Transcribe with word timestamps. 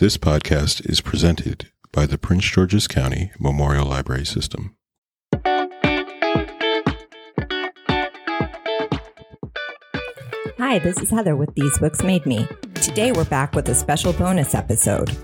This 0.00 0.16
podcast 0.16 0.88
is 0.88 1.02
presented 1.02 1.70
by 1.92 2.06
the 2.06 2.16
Prince 2.16 2.46
George's 2.46 2.88
County 2.88 3.32
Memorial 3.38 3.84
Library 3.84 4.24
System. 4.24 4.74
Hi, 10.56 10.78
this 10.78 10.98
is 11.00 11.10
Heather 11.10 11.36
with 11.36 11.54
These 11.54 11.78
Books 11.80 12.02
Made 12.02 12.24
Me. 12.24 12.48
Today 12.76 13.12
we're 13.12 13.26
back 13.26 13.54
with 13.54 13.68
a 13.68 13.74
special 13.74 14.14
bonus 14.14 14.54
episode. 14.54 15.14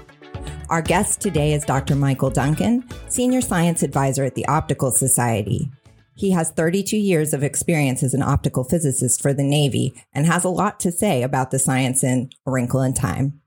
Our 0.68 0.82
guest 0.82 1.22
today 1.22 1.54
is 1.54 1.64
Dr. 1.64 1.96
Michael 1.96 2.28
Duncan, 2.28 2.86
Senior 3.08 3.40
Science 3.40 3.82
Advisor 3.82 4.24
at 4.24 4.34
the 4.34 4.44
Optical 4.44 4.90
Society. 4.90 5.70
He 6.16 6.32
has 6.32 6.50
32 6.50 6.98
years 6.98 7.32
of 7.32 7.42
experience 7.42 8.02
as 8.02 8.12
an 8.12 8.22
optical 8.22 8.62
physicist 8.62 9.22
for 9.22 9.32
the 9.32 9.42
Navy 9.42 9.94
and 10.12 10.26
has 10.26 10.44
a 10.44 10.50
lot 10.50 10.78
to 10.80 10.92
say 10.92 11.22
about 11.22 11.50
the 11.50 11.58
science 11.58 12.04
in 12.04 12.28
Wrinkle 12.44 12.82
in 12.82 12.92
Time. 12.92 13.40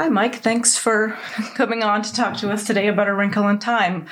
Hi, 0.00 0.08
Mike. 0.08 0.36
Thanks 0.36 0.78
for 0.78 1.10
coming 1.56 1.82
on 1.82 2.00
to 2.00 2.14
talk 2.14 2.38
to 2.38 2.50
us 2.50 2.66
today 2.66 2.88
about 2.88 3.08
A 3.08 3.14
Wrinkle 3.14 3.46
in 3.48 3.58
Time. 3.58 4.06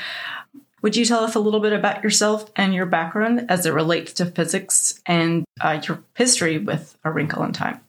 Would 0.82 0.96
you 0.96 1.06
tell 1.06 1.24
us 1.24 1.34
a 1.34 1.40
little 1.40 1.60
bit 1.60 1.72
about 1.72 2.04
yourself 2.04 2.50
and 2.56 2.74
your 2.74 2.84
background 2.84 3.46
as 3.48 3.64
it 3.64 3.72
relates 3.72 4.12
to 4.12 4.26
physics 4.26 5.00
and 5.06 5.46
uh, 5.62 5.80
your 5.82 6.04
history 6.12 6.58
with 6.58 6.98
A 7.04 7.10
Wrinkle 7.10 7.42
in 7.42 7.54
Time? 7.54 7.80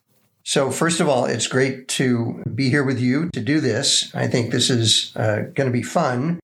So, 0.46 0.72
first 0.72 1.02
of 1.02 1.10
all, 1.10 1.26
it's 1.26 1.48
great 1.48 1.90
to 1.90 2.42
be 2.56 2.70
here 2.70 2.86
with 2.86 3.02
you 3.02 3.32
to 3.32 3.42
do 3.42 3.60
this. 3.60 4.16
I 4.16 4.28
think 4.28 4.52
this 4.52 4.70
is 4.70 5.14
uh, 5.18 5.50
going 5.54 5.68
to 5.68 5.78
be 5.78 5.84
fun. 5.84 6.40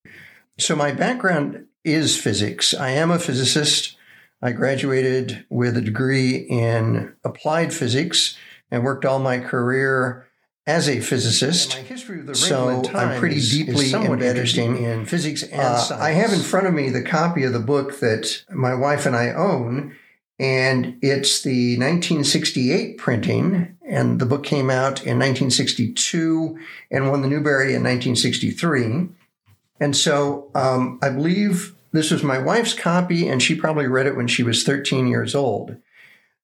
So, 0.59 0.75
my 0.75 0.91
background 0.91 1.67
is 1.85 2.19
physics. 2.19 2.73
I 2.73 2.89
am 2.89 3.11
a 3.11 3.17
physicist. 3.17 3.95
I 4.41 4.51
graduated 4.51 5.45
with 5.49 5.77
a 5.77 5.81
degree 5.81 6.35
in 6.35 7.15
applied 7.23 7.73
physics 7.73 8.37
and 8.69 8.83
worked 8.83 9.05
all 9.05 9.19
my 9.19 9.39
career 9.39 10.25
as 10.67 10.89
a 10.89 10.99
physicist. 10.99 11.77
so 12.33 12.83
I'm 12.93 13.19
pretty 13.19 13.39
deeply 13.39 13.93
embedded 13.93 14.57
in 14.57 15.05
physics 15.05 15.43
and 15.43 15.61
uh, 15.61 15.77
science. 15.77 16.01
I 16.01 16.11
have 16.11 16.33
in 16.33 16.39
front 16.39 16.67
of 16.67 16.73
me 16.73 16.89
the 16.89 17.03
copy 17.03 17.43
of 17.43 17.53
the 17.53 17.59
book 17.59 17.99
that 17.99 18.43
my 18.49 18.73
wife 18.73 19.05
and 19.05 19.15
I 19.15 19.31
own, 19.31 19.95
and 20.39 20.97
it's 21.01 21.43
the 21.43 21.77
1968 21.77 22.97
printing. 22.97 23.77
And 23.87 24.19
the 24.19 24.25
book 24.25 24.43
came 24.43 24.71
out 24.71 25.01
in 25.05 25.19
1962 25.19 26.57
and 26.89 27.11
won 27.11 27.21
the 27.21 27.27
Newbery 27.27 27.75
in 27.75 27.83
1963. 27.83 29.09
And 29.79 29.95
so 29.95 30.49
um, 30.55 30.99
I 31.03 31.09
believe 31.09 31.75
this 31.91 32.09
was 32.09 32.23
my 32.23 32.39
wife's 32.39 32.73
copy, 32.73 33.27
and 33.27 33.41
she 33.41 33.55
probably 33.55 33.87
read 33.87 34.07
it 34.07 34.15
when 34.15 34.27
she 34.27 34.41
was 34.41 34.63
13 34.63 35.07
years 35.07 35.35
old. 35.35 35.77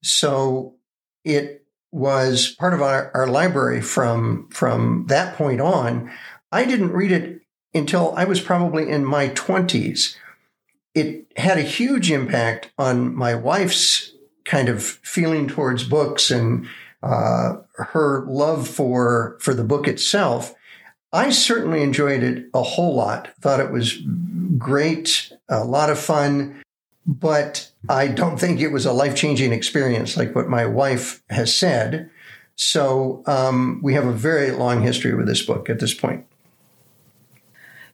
So 0.04 0.76
it 1.24 1.61
was 1.92 2.56
part 2.60 2.74
of 2.74 2.82
our, 2.82 3.12
our 3.14 3.28
library 3.28 3.82
from 3.82 4.48
from 4.50 5.06
that 5.08 5.36
point 5.36 5.62
on. 5.62 6.12
I 6.52 6.66
didn't 6.66 6.94
read 6.94 7.12
it 7.12 7.42
until 7.74 8.14
I 8.16 8.26
was 8.26 8.42
probably 8.42 8.90
in 8.90 9.06
my 9.06 9.30
20s. 9.30 10.16
It 10.94 11.26
had 11.38 11.58
a 11.58 11.64
huge 11.64 12.12
impact 12.12 12.72
on 12.78 13.16
my 13.16 13.36
wife's 13.36 14.14
kind 14.44 14.70
of 14.70 14.84
feeling 14.84 15.48
towards 15.48 15.84
books 15.84 16.32
and 16.32 16.68
uh, 17.04 17.58
her 17.74 18.26
love 18.28 18.68
for 18.68 19.38
for 19.40 19.54
the 19.54 19.64
book 19.64 19.88
itself. 19.88 20.56
I 21.14 21.30
certainly 21.30 21.82
enjoyed 21.82 22.24
it 22.24 22.46
a 22.54 22.64
whole 22.64 22.96
lot. 22.96 23.30
Thought 23.42 23.60
it 23.60 23.72
was 23.72 23.98
great, 24.58 25.32
a 25.50 25.66
lot 25.66 25.90
of 25.90 26.00
fun, 26.00 26.62
but 27.06 27.72
I 27.90 28.08
don't 28.08 28.40
think 28.40 28.60
it 28.60 28.72
was 28.72 28.86
a 28.86 28.94
life 28.94 29.16
changing 29.16 29.54
experience 29.54 30.18
like 30.18 30.36
what 30.36 30.48
my 30.48 30.66
wife 30.66 31.24
has 31.30 31.54
said. 31.54 32.10
So 32.56 33.24
um, 33.26 33.80
we 33.84 33.94
have 33.96 34.06
a 34.06 34.14
very 34.14 34.52
long 34.52 34.82
history 34.82 35.16
with 35.16 35.26
this 35.26 35.42
book 35.42 35.70
at 35.70 35.80
this 35.80 35.94
point. 35.94 36.26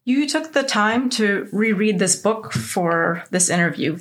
You 0.03 0.27
took 0.27 0.53
the 0.53 0.63
time 0.63 1.09
to 1.11 1.47
reread 1.51 1.99
this 1.99 2.15
book 2.15 2.53
for 2.53 3.23
this 3.29 3.49
interview. 3.49 3.99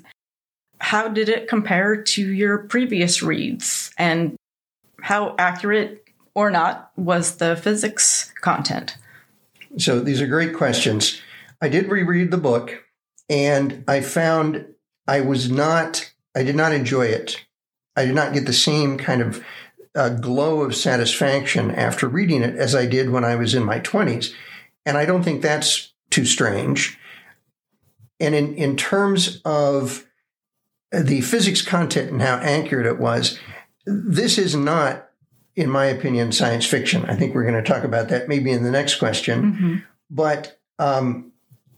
How 0.79 1.09
did 1.09 1.29
it 1.29 1.49
compare 1.49 2.01
to 2.01 2.33
your 2.33 2.59
previous 2.59 3.23
reads? 3.23 3.91
And 3.99 4.37
how 5.03 5.35
accurate 5.39 6.05
or 6.35 6.51
not 6.51 6.93
was 6.97 7.37
the 7.37 7.57
physics 7.57 8.33
content? 8.41 8.97
So 9.79 10.01
these 10.01 10.21
are 10.21 10.27
great 10.27 10.55
questions. 10.55 11.21
I 11.61 11.69
did 11.69 11.91
reread 11.91 12.31
the 12.31 12.37
book 12.39 12.85
and 13.29 13.85
I 13.89 14.01
found 14.01 14.67
I 15.07 15.21
was 15.21 15.51
not, 15.51 16.13
I 16.35 16.43
did 16.43 16.57
not 16.57 16.73
enjoy 16.73 17.07
it. 17.07 17.45
I 17.97 18.05
did 18.05 18.15
not 18.15 18.35
get 18.35 18.47
the 18.47 18.53
same 18.53 18.99
kind 18.99 19.23
of 19.23 19.45
uh, 19.95 20.11
glow 20.11 20.61
of 20.61 20.77
satisfaction 20.77 21.71
after 21.71 22.09
reading 22.09 22.43
it 22.43 22.55
as 22.57 22.75
I 22.75 22.87
did 22.87 23.11
when 23.11 23.25
I 23.25 23.37
was 23.37 23.55
in 23.55 23.65
my 23.65 23.81
20s. 23.81 24.33
And 24.85 24.99
I 24.99 25.07
don't 25.07 25.23
think 25.23 25.43
that's 25.43 25.93
too 26.11 26.25
strange. 26.25 26.99
And 28.21 28.35
in, 28.35 28.55
in 28.55 28.77
terms 28.77 29.41
of 29.45 30.07
the 30.93 31.21
physics 31.23 31.63
content 31.63 32.11
and 32.11 32.23
how 32.23 32.37
accurate 32.37 32.87
it 32.87 32.99
was, 32.99 33.39
this 33.87 34.39
is 34.39 34.55
not, 34.55 35.09
in 35.55 35.71
my 35.71 35.87
opinion, 35.87 36.33
science 36.33 36.67
fiction. 36.67 37.05
I 37.07 37.15
think 37.15 37.35
we're 37.35 37.49
going 37.51 37.63
to 37.63 37.69
talk 37.69 37.85
about 37.85 38.09
that 38.09 38.29
maybe 38.29 38.51
in 38.51 38.65
the 38.65 38.71
next 38.71 38.97
question. 38.97 39.43
Mm-hmm. 39.43 39.77
But 40.11 40.59
um, 40.79 41.33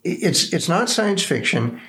it's 0.05 0.53
it's 0.53 0.69
not 0.69 0.91
science 0.91 1.23
fiction 1.23 1.81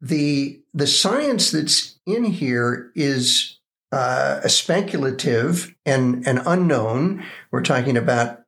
the 0.00 0.60
the 0.78 0.86
science 0.86 1.50
that's 1.50 1.98
in 2.06 2.22
here 2.22 2.92
is 2.94 3.58
uh, 3.90 4.46
speculative 4.46 5.74
and, 5.84 6.24
and 6.26 6.40
unknown. 6.46 7.24
We're 7.50 7.62
talking 7.62 7.96
about 7.96 8.44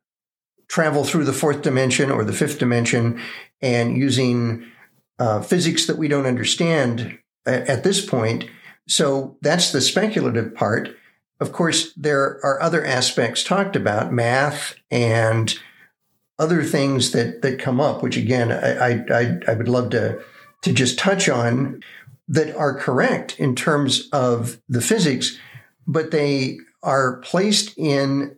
travel 0.69 1.03
through 1.03 1.25
the 1.25 1.33
fourth 1.33 1.61
dimension 1.61 2.09
or 2.09 2.23
the 2.23 2.31
fifth 2.31 2.57
dimension 2.57 3.19
and 3.61 3.97
using 3.97 4.65
uh, 5.19 5.41
physics 5.41 5.87
that 5.87 5.97
we 5.97 6.07
don't 6.07 6.25
understand 6.25 7.19
at, 7.45 7.67
at 7.67 7.83
this 7.83 8.03
point. 8.05 8.45
So 8.87 9.37
that's 9.41 9.73
the 9.73 9.81
speculative 9.81 10.55
part. 10.55 10.95
Of 11.41 11.51
course, 11.51 11.91
there 11.95 12.39
are 12.45 12.61
other 12.61 12.85
aspects 12.85 13.43
talked 13.43 13.75
about, 13.75 14.13
math 14.13 14.75
and 14.89 15.53
other 16.39 16.63
things 16.63 17.11
that 17.11 17.41
that 17.41 17.59
come 17.59 17.81
up, 17.81 18.01
which 18.01 18.15
again, 18.15 18.51
I 18.51 19.03
I, 19.13 19.39
I 19.47 19.53
would 19.53 19.67
love 19.67 19.89
to 19.91 20.21
to 20.61 20.71
just 20.71 20.99
touch 20.99 21.27
on 21.27 21.81
that 22.31 22.55
are 22.55 22.73
correct 22.73 23.37
in 23.39 23.55
terms 23.55 24.07
of 24.13 24.61
the 24.69 24.79
physics, 24.79 25.37
but 25.85 26.11
they 26.11 26.57
are 26.81 27.17
placed 27.17 27.77
in 27.77 28.37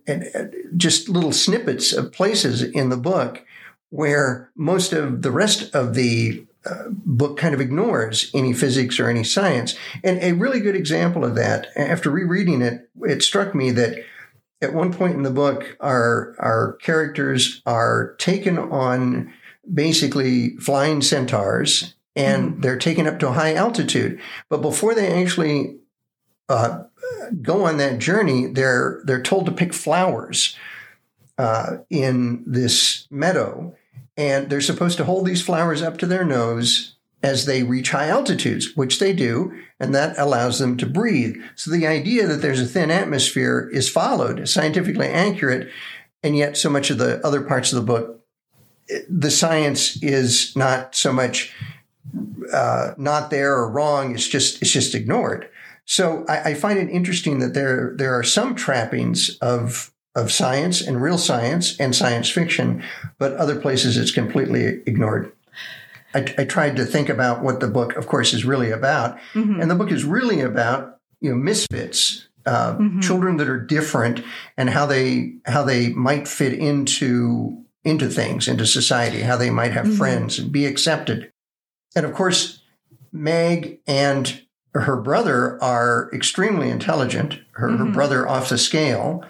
just 0.75 1.07
little 1.07 1.31
snippets 1.31 1.93
of 1.93 2.11
places 2.11 2.63
in 2.63 2.89
the 2.89 2.97
book 2.97 3.45
where 3.91 4.49
most 4.55 4.93
of 4.93 5.21
the 5.21 5.29
rest 5.29 5.73
of 5.75 5.93
the 5.93 6.43
uh, 6.65 6.85
book 6.89 7.37
kind 7.37 7.53
of 7.53 7.61
ignores 7.61 8.31
any 8.33 8.51
physics 8.51 8.99
or 8.99 9.09
any 9.09 9.23
science. 9.23 9.75
And 10.03 10.17
a 10.23 10.33
really 10.33 10.59
good 10.59 10.75
example 10.75 11.23
of 11.23 11.35
that, 11.35 11.67
after 11.75 12.09
rereading 12.09 12.63
it, 12.63 12.89
it 13.03 13.21
struck 13.21 13.53
me 13.53 13.69
that 13.71 14.03
at 14.59 14.73
one 14.73 14.91
point 14.91 15.13
in 15.13 15.21
the 15.21 15.29
book, 15.29 15.77
our, 15.79 16.35
our 16.39 16.73
characters 16.81 17.61
are 17.67 18.15
taken 18.17 18.57
on 18.57 19.31
basically 19.71 20.57
flying 20.57 21.01
centaurs 21.01 21.93
and 22.15 22.51
mm-hmm. 22.51 22.61
they're 22.61 22.77
taken 22.77 23.07
up 23.07 23.19
to 23.19 23.27
a 23.27 23.33
high 23.33 23.53
altitude. 23.53 24.19
But 24.49 24.61
before 24.61 24.93
they 24.93 25.21
actually 25.21 25.77
uh, 26.49 26.83
go 27.41 27.65
on 27.65 27.77
that 27.77 27.99
journey, 27.99 28.47
they're 28.47 29.01
they're 29.05 29.21
told 29.21 29.45
to 29.45 29.51
pick 29.51 29.73
flowers 29.73 30.57
uh, 31.37 31.77
in 31.89 32.43
this 32.45 33.07
meadow, 33.09 33.75
and 34.17 34.49
they're 34.49 34.61
supposed 34.61 34.97
to 34.97 35.05
hold 35.05 35.25
these 35.25 35.41
flowers 35.41 35.81
up 35.81 35.97
to 35.97 36.05
their 36.05 36.25
nose 36.25 36.95
as 37.23 37.45
they 37.45 37.63
reach 37.63 37.91
high 37.91 38.09
altitudes, 38.09 38.75
which 38.75 38.99
they 38.99 39.13
do, 39.13 39.53
and 39.79 39.95
that 39.95 40.17
allows 40.17 40.59
them 40.59 40.75
to 40.75 40.85
breathe. 40.85 41.37
So 41.55 41.71
the 41.71 41.87
idea 41.87 42.27
that 42.27 42.41
there's 42.41 42.59
a 42.59 42.65
thin 42.65 42.91
atmosphere 42.91 43.69
is 43.71 43.89
followed, 43.89 44.47
scientifically 44.49 45.07
accurate, 45.07 45.69
and 46.21 46.35
yet 46.35 46.57
so 46.57 46.69
much 46.69 46.89
of 46.89 46.97
the 46.97 47.25
other 47.25 47.41
parts 47.41 47.71
of 47.71 47.77
the 47.77 47.85
book, 47.85 48.19
the 49.09 49.31
science 49.31 50.03
is 50.03 50.53
not 50.55 50.95
so 50.95 51.13
much 51.13 51.55
uh, 52.51 52.93
not 52.97 53.29
there 53.29 53.53
or 53.53 53.69
wrong. 53.69 54.13
It's 54.13 54.27
just 54.27 54.61
it's 54.61 54.71
just 54.71 54.95
ignored. 54.95 55.49
So 55.85 56.25
I, 56.29 56.51
I, 56.51 56.53
find 56.53 56.79
it 56.79 56.89
interesting 56.89 57.39
that 57.39 57.53
there 57.53 57.93
there 57.97 58.17
are 58.17 58.23
some 58.23 58.55
trappings 58.55 59.37
of 59.39 59.91
of 60.15 60.31
science 60.31 60.81
and 60.81 61.01
real 61.01 61.17
science 61.17 61.79
and 61.79 61.95
science 61.95 62.29
fiction, 62.29 62.83
but 63.17 63.33
other 63.33 63.59
places 63.59 63.97
it's 63.97 64.11
completely 64.11 64.81
ignored. 64.85 65.31
I, 66.13 66.33
I 66.37 66.45
tried 66.45 66.75
to 66.75 66.85
think 66.85 67.09
about 67.09 67.41
what 67.41 67.59
the 67.59 67.67
book, 67.67 67.95
of 67.95 68.07
course, 68.07 68.33
is 68.33 68.45
really 68.45 68.71
about, 68.71 69.17
mm-hmm. 69.33 69.59
and 69.59 69.69
the 69.69 69.75
book 69.75 69.91
is 69.91 70.05
really 70.05 70.41
about 70.41 70.99
you 71.19 71.29
know 71.31 71.35
misfits, 71.35 72.27
uh, 72.45 72.75
mm-hmm. 72.75 72.99
children 72.99 73.37
that 73.37 73.49
are 73.49 73.59
different, 73.59 74.23
and 74.57 74.69
how 74.69 74.85
they 74.85 75.33
how 75.45 75.63
they 75.63 75.89
might 75.89 76.27
fit 76.27 76.53
into 76.53 77.63
into 77.83 78.07
things, 78.07 78.47
into 78.47 78.65
society, 78.65 79.21
how 79.21 79.35
they 79.35 79.49
might 79.49 79.73
have 79.73 79.85
mm-hmm. 79.85 79.97
friends 79.97 80.39
and 80.39 80.51
be 80.51 80.65
accepted. 80.65 81.32
And 81.95 82.05
of 82.05 82.13
course, 82.13 82.61
Meg 83.11 83.79
and 83.85 84.41
her 84.73 84.97
brother 84.97 85.61
are 85.63 86.09
extremely 86.13 86.69
intelligent, 86.69 87.39
her, 87.51 87.69
mm-hmm. 87.69 87.85
her 87.85 87.91
brother 87.91 88.27
off 88.27 88.49
the 88.49 88.57
scale. 88.57 89.23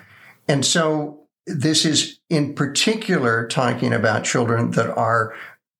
And 0.48 0.65
so 0.65 1.27
this 1.45 1.86
is 1.86 2.19
in 2.30 2.54
particular 2.54 3.48
talking 3.48 3.94
about 3.94 4.24
children 4.24 4.71
that 4.71 4.89
are 4.98 5.33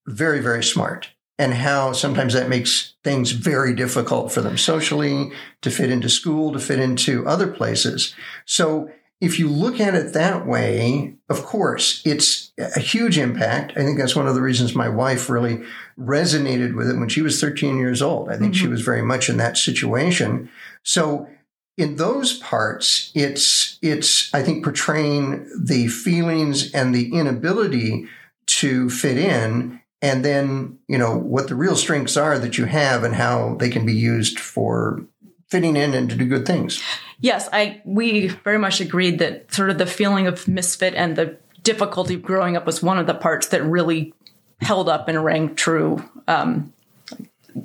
very, 0.06 0.40
very 0.40 0.62
smart 0.62 1.08
and 1.38 1.54
how 1.54 1.92
sometimes 1.92 2.34
that 2.34 2.48
makes 2.48 2.94
things 3.02 3.32
very 3.32 3.74
difficult 3.74 4.30
for 4.30 4.40
them 4.40 4.56
socially 4.56 5.32
to 5.62 5.70
fit 5.70 5.90
into 5.90 6.08
school, 6.08 6.52
to 6.52 6.60
fit 6.60 6.78
into 6.78 7.26
other 7.26 7.48
places. 7.48 8.14
So 8.44 8.90
if 9.20 9.38
you 9.38 9.48
look 9.48 9.80
at 9.80 9.94
it 9.94 10.12
that 10.12 10.46
way, 10.46 11.14
of 11.28 11.44
course, 11.44 12.02
it's 12.04 12.43
a 12.58 12.80
huge 12.80 13.18
impact. 13.18 13.72
I 13.76 13.82
think 13.82 13.98
that's 13.98 14.14
one 14.14 14.28
of 14.28 14.34
the 14.34 14.42
reasons 14.42 14.74
my 14.74 14.88
wife 14.88 15.28
really 15.28 15.62
resonated 15.98 16.74
with 16.74 16.88
it 16.88 16.96
when 16.98 17.08
she 17.08 17.22
was 17.22 17.40
13 17.40 17.78
years 17.78 18.00
old. 18.00 18.28
I 18.28 18.36
think 18.36 18.54
mm-hmm. 18.54 18.64
she 18.64 18.68
was 18.68 18.82
very 18.82 19.02
much 19.02 19.28
in 19.28 19.38
that 19.38 19.56
situation. 19.56 20.50
So 20.82 21.28
in 21.76 21.96
those 21.96 22.38
parts, 22.38 23.10
it's 23.14 23.78
it's 23.82 24.32
I 24.32 24.42
think 24.42 24.62
portraying 24.62 25.48
the 25.60 25.88
feelings 25.88 26.72
and 26.72 26.94
the 26.94 27.12
inability 27.12 28.06
to 28.46 28.88
fit 28.90 29.18
in, 29.18 29.80
and 30.00 30.24
then 30.24 30.78
you 30.86 30.98
know 30.98 31.16
what 31.16 31.48
the 31.48 31.56
real 31.56 31.76
strengths 31.76 32.16
are 32.16 32.38
that 32.38 32.58
you 32.58 32.66
have 32.66 33.02
and 33.02 33.14
how 33.14 33.56
they 33.58 33.70
can 33.70 33.84
be 33.84 33.94
used 33.94 34.38
for 34.38 35.04
fitting 35.48 35.76
in 35.76 35.94
and 35.94 36.08
to 36.10 36.16
do 36.16 36.26
good 36.26 36.46
things. 36.46 36.80
Yes, 37.20 37.48
I 37.52 37.82
we 37.84 38.28
very 38.28 38.58
much 38.58 38.80
agreed 38.80 39.18
that 39.18 39.52
sort 39.52 39.70
of 39.70 39.78
the 39.78 39.86
feeling 39.86 40.28
of 40.28 40.46
misfit 40.46 40.94
and 40.94 41.16
the 41.16 41.36
difficulty 41.64 42.16
growing 42.16 42.56
up 42.56 42.66
was 42.66 42.82
one 42.82 42.98
of 42.98 43.06
the 43.06 43.14
parts 43.14 43.48
that 43.48 43.64
really 43.64 44.14
held 44.60 44.88
up 44.88 45.08
and 45.08 45.24
rang 45.24 45.54
true. 45.56 46.02
Um, 46.28 46.72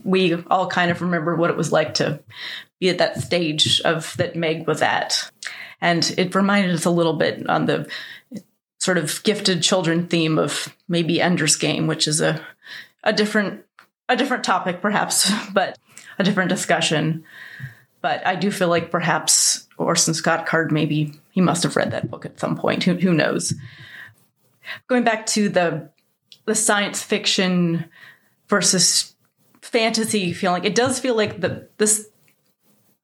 we 0.03 0.35
all 0.49 0.67
kind 0.67 0.89
of 0.89 1.01
remember 1.01 1.35
what 1.35 1.49
it 1.49 1.57
was 1.57 1.71
like 1.71 1.95
to 1.95 2.19
be 2.79 2.89
at 2.89 2.97
that 2.97 3.21
stage 3.21 3.81
of 3.81 4.15
that 4.17 4.35
Meg 4.35 4.65
was 4.65 4.81
at. 4.81 5.29
And 5.81 6.13
it 6.17 6.35
reminded 6.35 6.73
us 6.73 6.85
a 6.85 6.91
little 6.91 7.13
bit 7.13 7.47
on 7.49 7.65
the 7.65 7.89
sort 8.79 8.97
of 8.97 9.21
gifted 9.23 9.61
children 9.61 10.07
theme 10.07 10.39
of 10.39 10.73
maybe 10.87 11.21
Ender's 11.21 11.55
Game, 11.55 11.87
which 11.87 12.07
is 12.07 12.21
a 12.21 12.41
a 13.03 13.13
different 13.13 13.65
a 14.07 14.15
different 14.15 14.43
topic 14.43 14.81
perhaps, 14.81 15.31
but 15.53 15.77
a 16.17 16.23
different 16.23 16.49
discussion. 16.49 17.23
But 18.01 18.25
I 18.25 18.35
do 18.35 18.49
feel 18.49 18.69
like 18.69 18.91
perhaps 18.91 19.67
Orson 19.77 20.13
Scott 20.13 20.45
Card 20.45 20.71
maybe 20.71 21.13
he 21.31 21.41
must 21.41 21.63
have 21.63 21.75
read 21.75 21.91
that 21.91 22.09
book 22.09 22.25
at 22.25 22.39
some 22.39 22.57
point. 22.57 22.83
Who 22.83 22.95
who 22.95 23.13
knows? 23.13 23.53
Going 24.87 25.03
back 25.03 25.25
to 25.27 25.49
the 25.49 25.89
the 26.45 26.55
science 26.55 27.03
fiction 27.03 27.85
versus 28.47 29.15
fantasy 29.61 30.33
feeling, 30.33 30.63
it 30.63 30.75
does 30.75 30.99
feel 30.99 31.15
like 31.15 31.41
the 31.41 31.69
this 31.77 32.09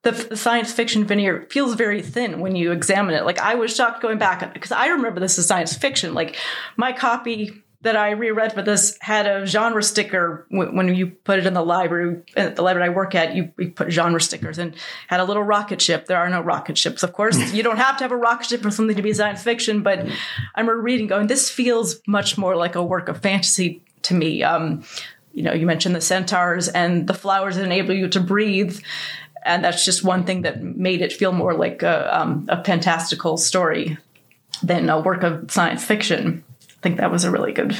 the 0.05 0.35
science 0.35 0.71
fiction 0.71 1.03
veneer 1.03 1.47
feels 1.49 1.73
very 1.73 2.01
thin 2.01 2.39
when 2.39 2.55
you 2.55 2.71
examine 2.71 3.15
it. 3.15 3.25
Like 3.25 3.39
I 3.39 3.55
was 3.55 3.75
shocked 3.75 4.01
going 4.01 4.19
back 4.19 4.53
because 4.53 4.71
I 4.71 4.87
remember 4.87 5.19
this 5.19 5.39
as 5.39 5.47
science 5.47 5.75
fiction. 5.75 6.13
Like 6.13 6.37
my 6.77 6.91
copy 6.91 7.63
that 7.85 7.95
I 7.95 8.11
reread 8.11 8.51
for 8.51 8.63
this 8.63 8.97
had 8.99 9.27
a 9.27 9.45
genre 9.45 9.83
sticker 9.83 10.47
when 10.49 10.93
you 10.95 11.07
put 11.07 11.37
it 11.37 11.45
in 11.45 11.53
the 11.53 11.63
library. 11.63 12.23
At 12.35 12.51
uh, 12.51 12.55
the 12.55 12.61
library 12.63 12.89
I 12.89 12.91
work 12.91 13.13
at, 13.13 13.35
you, 13.35 13.51
put 13.75 13.91
genre 13.91 14.19
stickers 14.19 14.57
and 14.57 14.75
had 15.07 15.19
a 15.19 15.23
little 15.23 15.43
rocket 15.43 15.79
ship. 15.79 16.07
There 16.07 16.17
are 16.17 16.27
no 16.27 16.41
rocket 16.41 16.79
ships, 16.79 17.03
of 17.03 17.13
course. 17.13 17.37
you 17.53 17.61
don't 17.61 17.77
have 17.77 17.95
to 17.97 18.03
have 18.03 18.11
a 18.11 18.17
rocket 18.17 18.47
ship 18.47 18.61
for 18.61 18.71
something 18.71 18.95
to 18.95 19.03
be 19.03 19.13
science 19.13 19.43
fiction. 19.43 19.83
But 19.83 19.99
I 19.99 20.61
remember 20.61 20.81
reading, 20.81 21.05
going, 21.05 21.27
this 21.27 21.47
feels 21.49 22.01
much 22.07 22.39
more 22.39 22.55
like 22.55 22.73
a 22.73 22.83
work 22.83 23.07
of 23.07 23.21
fantasy 23.21 23.83
to 24.01 24.15
me. 24.15 24.41
Um, 24.41 24.83
you 25.31 25.43
know, 25.43 25.53
you 25.53 25.67
mentioned 25.67 25.95
the 25.95 26.01
centaurs 26.01 26.67
and 26.67 27.05
the 27.05 27.13
flowers 27.13 27.55
that 27.55 27.65
enable 27.65 27.93
you 27.93 28.07
to 28.09 28.19
breathe 28.19 28.79
and 29.43 29.63
that's 29.63 29.85
just 29.85 30.03
one 30.03 30.23
thing 30.23 30.41
that 30.41 30.63
made 30.63 31.03
it 31.03 31.13
feel 31.13 31.31
more 31.31 31.53
like 31.53 31.83
a, 31.83 32.19
um, 32.19 32.47
a 32.49 32.63
fantastical 32.63 33.37
story 33.37 33.95
than 34.63 34.89
a 34.89 34.99
work 34.99 35.21
of 35.21 35.51
science 35.51 35.85
fiction. 35.85 36.43
I 36.85 36.87
think 36.87 36.99
that 36.99 37.11
was 37.11 37.23
a 37.23 37.31
really 37.31 37.51
good, 37.51 37.75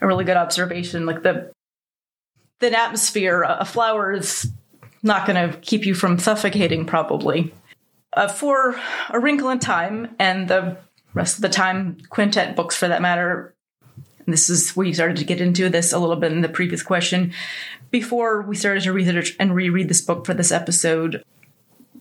a 0.00 0.06
really 0.08 0.24
good 0.24 0.36
observation. 0.36 1.06
Like 1.06 1.22
the 1.22 1.52
thin 2.58 2.74
atmosphere, 2.74 3.44
a 3.48 3.64
flower 3.64 4.10
is 4.10 4.50
not 5.04 5.24
going 5.24 5.52
to 5.52 5.56
keep 5.58 5.86
you 5.86 5.94
from 5.94 6.18
suffocating, 6.18 6.84
probably. 6.84 7.54
Uh, 8.12 8.26
for 8.26 8.74
A 9.10 9.20
Wrinkle 9.20 9.50
in 9.50 9.60
Time 9.60 10.16
and 10.18 10.48
the 10.48 10.78
rest 11.12 11.36
of 11.36 11.42
the 11.42 11.48
time 11.48 11.98
quintet 12.08 12.56
books, 12.56 12.76
for 12.76 12.88
that 12.88 13.00
matter, 13.00 13.54
this 14.26 14.50
is 14.50 14.74
we 14.74 14.92
started 14.92 15.18
to 15.18 15.24
get 15.24 15.40
into 15.40 15.68
this 15.68 15.92
a 15.92 16.00
little 16.00 16.16
bit 16.16 16.32
in 16.32 16.40
the 16.40 16.48
previous 16.48 16.82
question. 16.82 17.32
Before 17.92 18.42
we 18.42 18.56
started 18.56 18.82
to 18.82 18.92
research 18.92 19.36
and 19.38 19.54
reread 19.54 19.88
this 19.88 20.02
book 20.02 20.26
for 20.26 20.34
this 20.34 20.50
episode, 20.50 21.22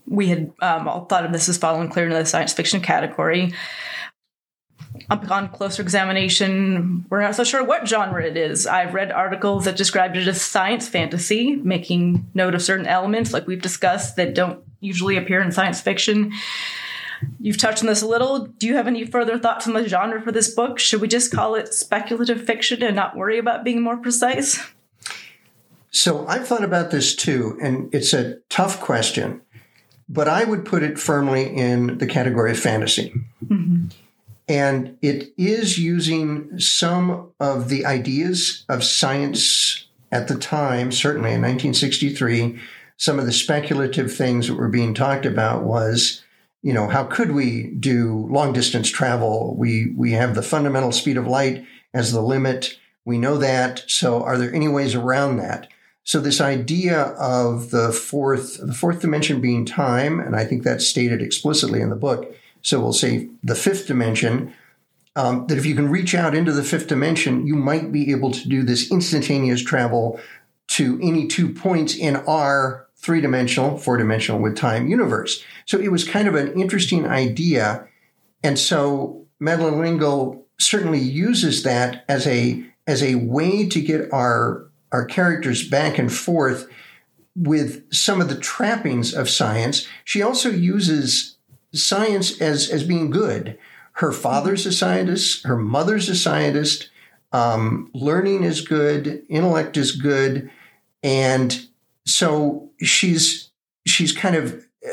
we 0.08 0.30
had 0.30 0.52
um, 0.64 0.88
all 0.88 1.06
thought 1.06 1.26
of 1.26 1.32
this 1.32 1.48
as 1.48 1.60
falling 1.60 1.90
clear 1.90 2.06
into 2.06 2.18
the 2.18 2.26
science 2.26 2.54
fiction 2.54 2.82
category. 2.82 3.54
Upon 5.10 5.50
closer 5.50 5.82
examination, 5.82 7.06
we're 7.10 7.22
not 7.22 7.36
so 7.36 7.44
sure 7.44 7.64
what 7.64 7.88
genre 7.88 8.24
it 8.24 8.38
is. 8.38 8.68
I've 8.68 8.94
read 8.94 9.12
articles 9.12 9.66
that 9.66 9.76
described 9.76 10.16
it 10.16 10.28
as 10.28 10.42
science 10.42 10.88
fantasy, 10.88 11.56
making 11.56 12.30
note 12.34 12.54
of 12.54 12.62
certain 12.62 12.86
elements, 12.86 13.34
like 13.34 13.48
we've 13.48 13.62
discussed, 13.62 14.16
that 14.18 14.36
don't 14.36 14.64
usually 14.80 15.18
appear 15.18 15.42
in 15.42 15.52
science 15.52 15.82
fiction. 15.82 16.32
You've 17.40 17.58
touched 17.58 17.82
on 17.82 17.88
this 17.88 18.02
a 18.02 18.08
little. 18.08 18.46
Do 18.46 18.68
you 18.68 18.76
have 18.76 18.88
any 18.88 19.06
further 19.06 19.40
thoughts 19.40 19.68
on 19.68 19.74
the 19.74 19.88
genre 19.88 20.22
for 20.22 20.32
this 20.32 20.54
book? 20.54 20.78
Should 20.78 21.02
we 21.02 21.08
just 21.08 21.32
call 21.32 21.56
it 21.56 21.74
speculative 21.74 22.44
fiction 22.44 22.84
and 22.84 22.96
not 22.96 23.16
worry 23.16 23.40
about 23.40 23.64
being 23.64 23.82
more 23.82 23.98
precise? 23.98 24.60
So 25.90 26.28
I've 26.28 26.48
thought 26.48 26.64
about 26.64 26.92
this 26.92 27.16
too, 27.16 27.58
and 27.62 27.94
it's 27.94 28.14
a 28.14 28.40
tough 28.50 28.82
question, 28.82 29.42
but 30.10 30.28
I 30.28 30.44
would 30.44 30.66
put 30.66 30.84
it 30.84 31.00
firmly 31.00 31.56
in 31.56 31.98
the 32.00 32.08
category 32.08 32.52
of 32.52 32.60
fantasy. 32.60 33.14
Mm-hmm. 33.46 33.88
And 34.48 34.98
it 35.02 35.34
is 35.38 35.78
using 35.78 36.60
some 36.60 37.32
of 37.40 37.70
the 37.70 37.86
ideas 37.86 38.66
of 38.68 38.84
science 38.84 39.88
at 40.12 40.28
the 40.28 40.36
time, 40.36 40.92
certainly 40.92 41.30
in 41.30 41.42
1963. 41.42 42.60
Some 42.98 43.20
of 43.20 43.26
the 43.26 43.32
speculative 43.32 44.14
things 44.14 44.48
that 44.48 44.56
were 44.56 44.68
being 44.68 44.94
talked 44.94 45.26
about 45.26 45.64
was 45.64 46.24
you 46.64 46.72
know, 46.72 46.88
how 46.88 47.04
could 47.04 47.34
we 47.34 47.68
do 47.78 48.26
long 48.32 48.54
distance 48.54 48.90
travel? 48.90 49.54
We, 49.56 49.94
we 49.98 50.14
have 50.14 50.34
the 50.34 50.42
fundamental 50.42 50.94
speed 50.94 51.18
of 51.18 51.28
light 51.28 51.66
as 51.94 52.14
the 52.14 52.22
limit. 52.22 52.80
We 53.06 53.18
know 53.18 53.38
that. 53.38 53.84
So 53.88 54.24
are 54.24 54.38
there 54.38 54.54
any 54.54 54.70
ways 54.70 54.96
around 54.96 55.38
that? 55.38 55.68
So 56.06 56.20
this 56.20 56.40
idea 56.40 57.00
of 57.02 57.70
the 57.72 57.92
fourth, 57.92 58.66
the 58.66 58.74
fourth 58.74 59.02
dimension 59.02 59.42
being 59.42 59.66
time, 59.66 60.20
and 60.20 60.36
I 60.36 60.46
think 60.46 60.64
that's 60.64 60.88
stated 60.88 61.22
explicitly 61.22 61.82
in 61.82 61.90
the 61.90 61.96
book. 61.98 62.34
So 62.64 62.80
we'll 62.80 62.94
say 62.94 63.30
the 63.44 63.56
fifth 63.56 63.88
dimension, 63.88 64.54
um, 65.16 65.46
that 65.48 65.58
if 65.58 65.66
you 65.66 65.76
can 65.76 65.90
reach 65.90 66.16
out 66.16 66.34
into 66.34 66.52
the 66.52 66.64
fifth 66.64 66.88
dimension, 66.88 67.46
you 67.46 67.56
might 67.56 67.92
be 67.92 68.12
able 68.12 68.32
to 68.32 68.50
do 68.50 68.64
this 68.64 68.90
instantaneous 68.92 69.62
travel 69.62 70.20
to 70.70 71.00
any 71.04 71.28
two 71.28 71.54
points 71.54 71.96
in 71.96 72.16
our 72.16 72.88
three 72.96 73.22
dimensional, 73.22 73.78
four 73.78 73.98
dimensional 73.98 74.42
with 74.42 74.56
time 74.56 74.88
universe. 74.88 75.44
So 75.66 75.78
it 75.78 75.92
was 75.92 76.08
kind 76.08 76.28
of 76.28 76.36
an 76.36 76.60
interesting 76.60 77.06
idea. 77.06 77.88
And 78.44 78.58
so 78.58 79.28
Madeleine 79.40 79.80
L'Engle 79.80 80.46
certainly 80.58 81.00
uses 81.00 81.64
that 81.64 82.06
as 82.08 82.26
a, 82.26 82.66
as 82.88 83.04
a 83.04 83.16
way 83.16 83.68
to 83.68 83.82
get 83.82 84.12
our, 84.14 84.68
our 84.92 85.06
characters 85.06 85.68
back 85.68 86.00
and 86.00 86.12
forth 86.12 86.68
with 87.36 87.92
some 87.94 88.22
of 88.22 88.30
the 88.30 88.40
trappings 88.40 89.14
of 89.14 89.30
science. 89.30 89.88
She 90.06 90.22
also 90.22 90.50
uses 90.50 91.33
science 91.74 92.40
as, 92.42 92.70
as 92.70 92.84
being 92.84 93.10
good. 93.10 93.58
Her 93.94 94.12
father's 94.12 94.66
a 94.66 94.72
scientist, 94.72 95.46
her 95.46 95.58
mother's 95.58 96.10
a 96.10 96.16
scientist, 96.16 96.90
um, 97.32 97.90
learning 97.94 98.44
is 98.44 98.62
good, 98.62 99.24
intellect 99.30 99.78
is 99.78 99.92
good. 99.92 100.50
And 101.04 101.68
so 102.06 102.70
she's, 102.82 103.52
she's 103.86 104.12
kind 104.12 104.36
of 104.36 104.66
uh, 104.86 104.92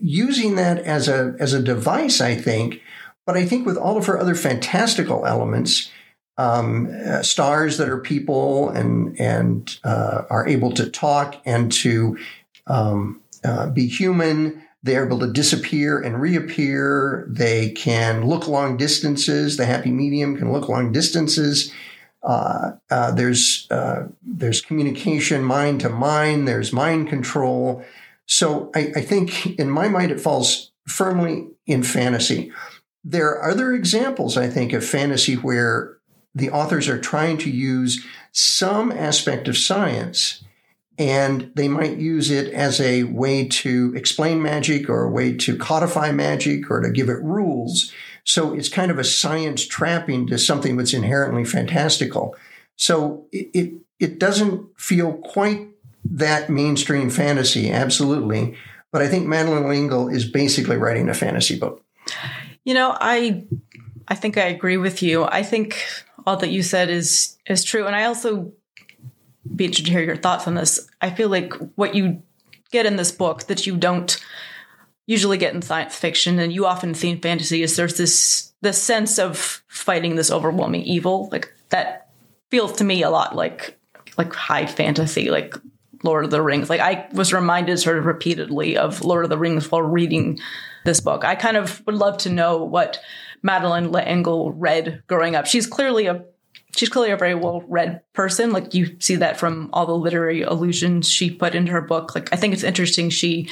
using 0.00 0.54
that 0.56 0.78
as 0.78 1.08
a 1.08 1.34
as 1.38 1.52
a 1.52 1.62
device, 1.62 2.20
I 2.20 2.34
think. 2.34 2.80
But 3.26 3.36
I 3.36 3.44
think 3.44 3.66
with 3.66 3.76
all 3.76 3.98
of 3.98 4.06
her 4.06 4.18
other 4.18 4.34
fantastical 4.34 5.26
elements, 5.26 5.90
um, 6.38 6.88
uh, 7.04 7.22
stars 7.22 7.76
that 7.78 7.88
are 7.88 7.98
people 7.98 8.70
and 8.70 9.20
and 9.20 9.78
uh, 9.84 10.22
are 10.30 10.46
able 10.46 10.72
to 10.72 10.88
talk 10.88 11.36
and 11.44 11.70
to 11.72 12.16
um, 12.66 13.20
uh, 13.44 13.68
be 13.70 13.86
human. 13.86 14.62
They're 14.88 15.04
able 15.04 15.18
to 15.18 15.30
disappear 15.30 16.00
and 16.00 16.18
reappear. 16.18 17.26
They 17.28 17.72
can 17.72 18.26
look 18.26 18.48
long 18.48 18.78
distances. 18.78 19.58
The 19.58 19.66
happy 19.66 19.90
medium 19.90 20.34
can 20.34 20.50
look 20.50 20.66
long 20.66 20.92
distances. 20.92 21.70
Uh, 22.22 22.72
uh, 22.90 23.10
there's 23.10 23.66
uh, 23.70 24.04
there's 24.22 24.62
communication 24.62 25.44
mind 25.44 25.82
to 25.82 25.90
mind. 25.90 26.48
There's 26.48 26.72
mind 26.72 27.10
control. 27.10 27.84
So 28.24 28.70
I, 28.74 28.92
I 28.96 29.00
think 29.02 29.58
in 29.58 29.68
my 29.68 29.88
mind, 29.88 30.10
it 30.10 30.22
falls 30.22 30.72
firmly 30.86 31.48
in 31.66 31.82
fantasy. 31.82 32.50
There 33.04 33.28
are 33.28 33.50
other 33.50 33.74
examples, 33.74 34.38
I 34.38 34.48
think, 34.48 34.72
of 34.72 34.82
fantasy 34.82 35.34
where 35.34 35.98
the 36.34 36.48
authors 36.48 36.88
are 36.88 36.98
trying 36.98 37.36
to 37.38 37.50
use 37.50 38.02
some 38.32 38.90
aspect 38.90 39.48
of 39.48 39.58
science 39.58 40.44
and 40.98 41.52
they 41.54 41.68
might 41.68 41.98
use 41.98 42.30
it 42.30 42.52
as 42.52 42.80
a 42.80 43.04
way 43.04 43.46
to 43.46 43.92
explain 43.96 44.42
magic 44.42 44.90
or 44.90 45.04
a 45.04 45.10
way 45.10 45.36
to 45.36 45.56
codify 45.56 46.10
magic 46.10 46.70
or 46.70 46.80
to 46.80 46.90
give 46.90 47.08
it 47.08 47.22
rules. 47.22 47.92
So 48.24 48.52
it's 48.52 48.68
kind 48.68 48.90
of 48.90 48.98
a 48.98 49.04
science 49.04 49.64
trapping 49.64 50.26
to 50.26 50.38
something 50.38 50.76
that's 50.76 50.92
inherently 50.92 51.44
fantastical. 51.44 52.36
So 52.76 53.26
it, 53.32 53.50
it, 53.54 53.74
it 54.00 54.18
doesn't 54.18 54.68
feel 54.78 55.14
quite 55.14 55.68
that 56.04 56.50
mainstream 56.50 57.10
fantasy, 57.10 57.70
absolutely. 57.70 58.56
But 58.90 59.02
I 59.02 59.08
think 59.08 59.26
Madeleine 59.26 59.68
L'Engle 59.68 60.08
is 60.08 60.28
basically 60.28 60.76
writing 60.76 61.08
a 61.08 61.14
fantasy 61.14 61.58
book. 61.58 61.84
You 62.64 62.74
know, 62.74 62.96
I 63.00 63.46
I 64.08 64.14
think 64.14 64.36
I 64.36 64.46
agree 64.46 64.78
with 64.78 65.02
you. 65.02 65.24
I 65.24 65.42
think 65.42 65.84
all 66.26 66.36
that 66.38 66.50
you 66.50 66.62
said 66.62 66.88
is 66.88 67.36
is 67.46 67.64
true, 67.64 67.86
and 67.86 67.94
I 67.94 68.04
also 68.04 68.52
be 69.54 69.64
interested 69.64 69.86
to 69.86 69.92
hear 69.92 70.02
your 70.02 70.16
thoughts 70.16 70.46
on 70.46 70.54
this. 70.54 70.88
I 71.00 71.10
feel 71.10 71.28
like 71.28 71.52
what 71.74 71.94
you 71.94 72.22
get 72.70 72.86
in 72.86 72.96
this 72.96 73.12
book 73.12 73.44
that 73.44 73.66
you 73.66 73.76
don't 73.76 74.22
usually 75.06 75.38
get 75.38 75.54
in 75.54 75.62
science 75.62 75.96
fiction, 75.96 76.38
and 76.38 76.52
you 76.52 76.66
often 76.66 76.94
see 76.94 77.10
in 77.10 77.20
fantasy, 77.20 77.62
is 77.62 77.76
there's 77.76 77.96
this 77.96 78.52
this 78.60 78.82
sense 78.82 79.18
of 79.18 79.62
fighting 79.68 80.16
this 80.16 80.30
overwhelming 80.30 80.82
evil, 80.82 81.28
like 81.32 81.52
that 81.70 82.10
feels 82.50 82.72
to 82.72 82.84
me 82.84 83.02
a 83.02 83.10
lot 83.10 83.34
like 83.34 83.78
like 84.16 84.34
high 84.34 84.66
fantasy, 84.66 85.30
like 85.30 85.54
Lord 86.02 86.24
of 86.24 86.30
the 86.30 86.42
Rings. 86.42 86.68
Like 86.68 86.80
I 86.80 87.08
was 87.12 87.32
reminded 87.32 87.78
sort 87.78 87.98
of 87.98 88.04
repeatedly 88.04 88.76
of 88.76 89.04
Lord 89.04 89.24
of 89.24 89.30
the 89.30 89.38
Rings 89.38 89.70
while 89.70 89.82
reading 89.82 90.38
this 90.84 91.00
book. 91.00 91.24
I 91.24 91.34
kind 91.34 91.56
of 91.56 91.84
would 91.86 91.94
love 91.94 92.18
to 92.18 92.30
know 92.30 92.64
what 92.64 93.00
Madeleine 93.42 93.90
L'Engle 93.90 94.52
read 94.52 95.02
growing 95.06 95.36
up. 95.36 95.46
She's 95.46 95.66
clearly 95.66 96.06
a 96.06 96.24
she's 96.76 96.88
clearly 96.88 97.10
a 97.10 97.16
very 97.16 97.34
well 97.34 97.62
read 97.68 98.02
person. 98.12 98.52
Like 98.52 98.74
you 98.74 98.96
see 99.00 99.16
that 99.16 99.38
from 99.38 99.70
all 99.72 99.86
the 99.86 99.96
literary 99.96 100.42
allusions 100.42 101.08
she 101.08 101.30
put 101.30 101.54
into 101.54 101.72
her 101.72 101.80
book. 101.80 102.14
Like 102.14 102.32
I 102.32 102.36
think 102.36 102.54
it's 102.54 102.62
interesting 102.62 103.10
she 103.10 103.48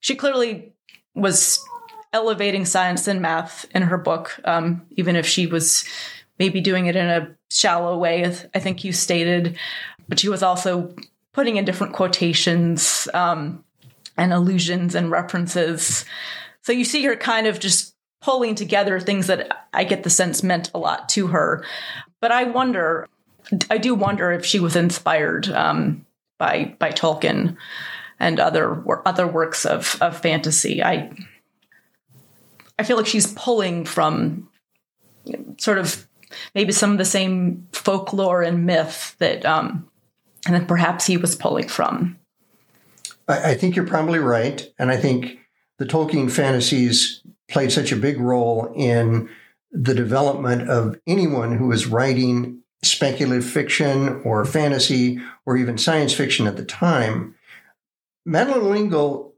she 0.00 0.14
clearly 0.14 0.72
was 1.14 1.64
elevating 2.12 2.64
science 2.64 3.08
and 3.08 3.22
math 3.22 3.64
in 3.74 3.82
her 3.82 3.98
book, 3.98 4.38
um, 4.44 4.82
even 4.90 5.16
if 5.16 5.26
she 5.26 5.46
was 5.46 5.84
maybe 6.38 6.60
doing 6.60 6.86
it 6.86 6.96
in 6.96 7.06
a 7.06 7.34
shallow 7.50 7.96
way, 7.96 8.24
I 8.24 8.58
think 8.58 8.84
you 8.84 8.92
stated. 8.92 9.56
But 10.08 10.18
she 10.18 10.28
was 10.28 10.42
also 10.42 10.94
putting 11.32 11.56
in 11.56 11.64
different 11.64 11.94
quotations 11.94 13.08
um, 13.14 13.64
and 14.16 14.32
allusions 14.32 14.94
and 14.94 15.10
references. 15.10 16.04
So 16.62 16.72
you 16.72 16.84
see 16.84 17.04
her 17.04 17.16
kind 17.16 17.46
of 17.46 17.60
just 17.60 17.94
pulling 18.22 18.54
together 18.54 18.98
things 18.98 19.26
that 19.26 19.66
I 19.72 19.84
get 19.84 20.04
the 20.04 20.10
sense 20.10 20.42
meant 20.42 20.70
a 20.74 20.78
lot 20.78 21.08
to 21.10 21.28
her. 21.28 21.64
But 22.20 22.32
I 22.32 22.44
wonder, 22.44 23.08
I 23.68 23.78
do 23.78 23.94
wonder 23.94 24.30
if 24.32 24.46
she 24.46 24.60
was 24.60 24.76
inspired 24.76 25.48
um, 25.48 26.06
by 26.38 26.74
by 26.78 26.90
Tolkien 26.90 27.56
and 28.18 28.40
other 28.40 28.82
other 29.04 29.26
works 29.26 29.66
of 29.66 29.98
of 30.00 30.20
fantasy. 30.20 30.82
I 30.82 31.12
I 32.78 32.84
feel 32.84 32.96
like 32.96 33.06
she's 33.06 33.32
pulling 33.34 33.84
from 33.84 34.48
sort 35.58 35.78
of 35.78 36.06
maybe 36.54 36.72
some 36.72 36.92
of 36.92 36.98
the 36.98 37.04
same 37.04 37.66
folklore 37.72 38.42
and 38.42 38.64
myth 38.64 39.16
that 39.18 39.44
um, 39.44 39.88
and 40.46 40.54
then 40.54 40.66
perhaps 40.66 41.06
he 41.06 41.16
was 41.16 41.34
pulling 41.34 41.68
from. 41.68 42.18
I, 43.28 43.50
I 43.50 43.54
think 43.54 43.76
you're 43.76 43.86
probably 43.86 44.18
right, 44.18 44.72
and 44.78 44.90
I 44.90 44.96
think 44.96 45.38
the 45.78 45.84
Tolkien 45.84 46.30
fantasies 46.30 47.22
played 47.52 47.70
such 47.70 47.92
a 47.92 47.96
big 47.96 48.18
role 48.18 48.72
in 48.74 49.28
the 49.70 49.94
development 49.94 50.68
of 50.68 50.98
anyone 51.06 51.56
who 51.56 51.68
was 51.68 51.86
writing 51.86 52.62
speculative 52.82 53.44
fiction 53.44 54.20
or 54.24 54.44
fantasy 54.44 55.20
or 55.46 55.56
even 55.56 55.78
science 55.78 56.12
fiction 56.12 56.46
at 56.46 56.56
the 56.56 56.64
time. 56.64 57.34
Madeleine 58.24 58.68
L'Engle 58.68 59.34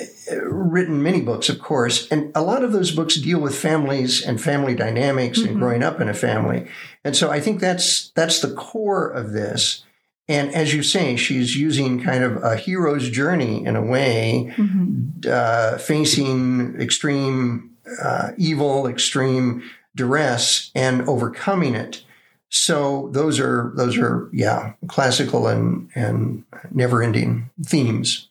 uh, 0.00 0.44
written 0.44 1.02
many 1.02 1.20
books, 1.20 1.48
of 1.48 1.60
course, 1.60 2.08
and 2.10 2.32
a 2.34 2.42
lot 2.42 2.64
of 2.64 2.72
those 2.72 2.90
books 2.90 3.16
deal 3.16 3.40
with 3.40 3.56
families 3.56 4.22
and 4.24 4.40
family 4.40 4.74
dynamics 4.74 5.38
mm-hmm. 5.38 5.50
and 5.50 5.58
growing 5.58 5.82
up 5.82 6.00
in 6.00 6.08
a 6.08 6.14
family. 6.14 6.66
And 7.04 7.16
so 7.16 7.30
I 7.30 7.40
think 7.40 7.60
that's 7.60 8.10
that's 8.10 8.40
the 8.40 8.54
core 8.54 9.08
of 9.08 9.32
this. 9.32 9.84
And 10.30 10.54
as 10.54 10.72
you 10.72 10.84
say, 10.84 11.16
she's 11.16 11.56
using 11.56 12.00
kind 12.00 12.22
of 12.22 12.40
a 12.44 12.54
hero's 12.54 13.10
journey 13.10 13.66
in 13.66 13.74
a 13.74 13.82
way, 13.82 14.54
mm-hmm. 14.56 15.28
uh, 15.28 15.76
facing 15.78 16.80
extreme 16.80 17.72
uh, 18.00 18.30
evil, 18.38 18.86
extreme 18.86 19.68
duress, 19.96 20.70
and 20.76 21.02
overcoming 21.08 21.74
it. 21.74 22.04
So 22.48 23.10
those 23.12 23.40
are 23.40 23.72
those 23.74 23.98
are 23.98 24.30
yeah 24.32 24.74
classical 24.86 25.48
and 25.48 25.90
and 25.96 26.44
never 26.70 27.02
ending 27.02 27.50
themes. 27.64 28.28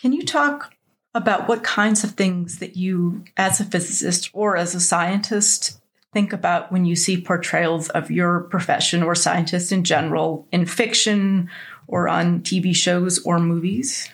Can 0.00 0.14
you 0.14 0.24
talk 0.24 0.74
about 1.14 1.48
what 1.48 1.62
kinds 1.62 2.02
of 2.02 2.12
things 2.12 2.60
that 2.60 2.76
you, 2.76 3.24
as 3.36 3.60
a 3.60 3.64
physicist 3.64 4.30
or 4.32 4.56
as 4.56 4.74
a 4.74 4.80
scientist, 4.80 5.79
think 6.12 6.32
about 6.32 6.72
when 6.72 6.84
you 6.84 6.96
see 6.96 7.20
portrayals 7.20 7.88
of 7.90 8.10
your 8.10 8.40
profession 8.40 9.02
or 9.02 9.14
scientists 9.14 9.72
in 9.72 9.84
general 9.84 10.46
in 10.50 10.66
fiction 10.66 11.48
or 11.86 12.08
on 12.08 12.40
TV 12.40 12.74
shows 12.74 13.18
or 13.24 13.38
movies? 13.38 14.08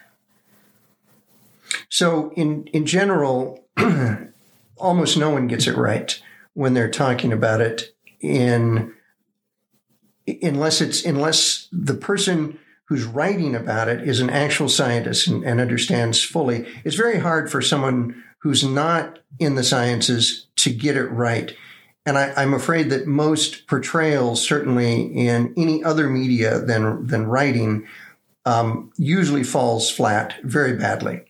So, 1.89 2.33
in, 2.37 2.65
in 2.69 2.87
general, 2.87 3.65
almost 4.77 5.17
no 5.17 5.31
one 5.31 5.49
gets 5.49 5.67
it 5.67 5.77
right 5.77 6.21
when 6.55 6.75
they're 6.75 6.91
talking 6.91 7.33
about 7.33 7.61
it 7.61 7.95
in 8.21 8.95
unless 10.43 10.81
it's 10.81 11.05
unless 11.05 11.69
the 11.71 11.95
person 11.95 12.59
who's 12.87 13.05
writing 13.05 13.55
about 13.55 13.89
it 13.89 14.09
is 14.09 14.21
an 14.21 14.31
actual 14.31 14.69
scientist 14.69 15.27
and, 15.27 15.45
and 15.45 15.61
understands 15.61 16.23
fully. 16.23 16.67
It's 16.85 16.97
very 16.97 17.19
hard 17.19 17.51
for 17.51 17.61
someone 17.61 18.23
who's 18.39 18.65
not 18.65 19.19
in 19.39 19.57
the 19.57 19.65
sciences 19.65 20.47
to 20.57 20.71
get 20.71 20.97
it 20.97 21.07
right. 21.07 21.55
And 22.07 22.17
I, 22.17 22.43
am 22.43 22.55
afraid 22.55 22.91
that 22.91 23.09
most 23.09 23.67
portrayals, 23.67 24.41
certainly 24.41 25.03
in 25.03 25.53
any 25.57 25.83
other 25.83 26.09
media 26.09 26.61
than 26.61 27.05
than 27.07 27.27
writing, 27.27 27.87
um, 28.45 28.93
usually 28.97 29.43
falls 29.43 29.91
flat 29.91 30.37
very 30.45 30.77
badly. 30.77 31.23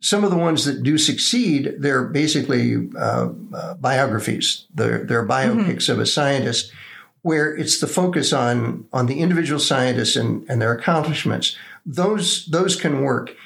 Some 0.00 0.24
of 0.24 0.30
the 0.30 0.38
ones 0.38 0.64
that 0.64 0.82
do 0.82 0.98
succeed, 0.98 1.74
they're 1.78 2.04
basically 2.04 2.90
uh, 2.98 3.28
uh, 3.54 3.74
biographies. 3.74 4.66
They're, 4.74 5.04
they're 5.04 5.28
biopics 5.28 5.84
mm-hmm. 5.84 5.92
of 5.92 5.98
a 6.00 6.06
scientist, 6.06 6.72
where 7.20 7.54
it's 7.54 7.78
the 7.78 7.86
focus 7.86 8.32
on 8.32 8.86
on 8.92 9.06
the 9.06 9.20
individual 9.20 9.60
scientists 9.60 10.16
and, 10.16 10.44
and 10.48 10.60
their 10.60 10.72
accomplishments. 10.72 11.56
Those 11.84 12.46
those 12.46 12.74
can 12.74 13.02
work. 13.02 13.36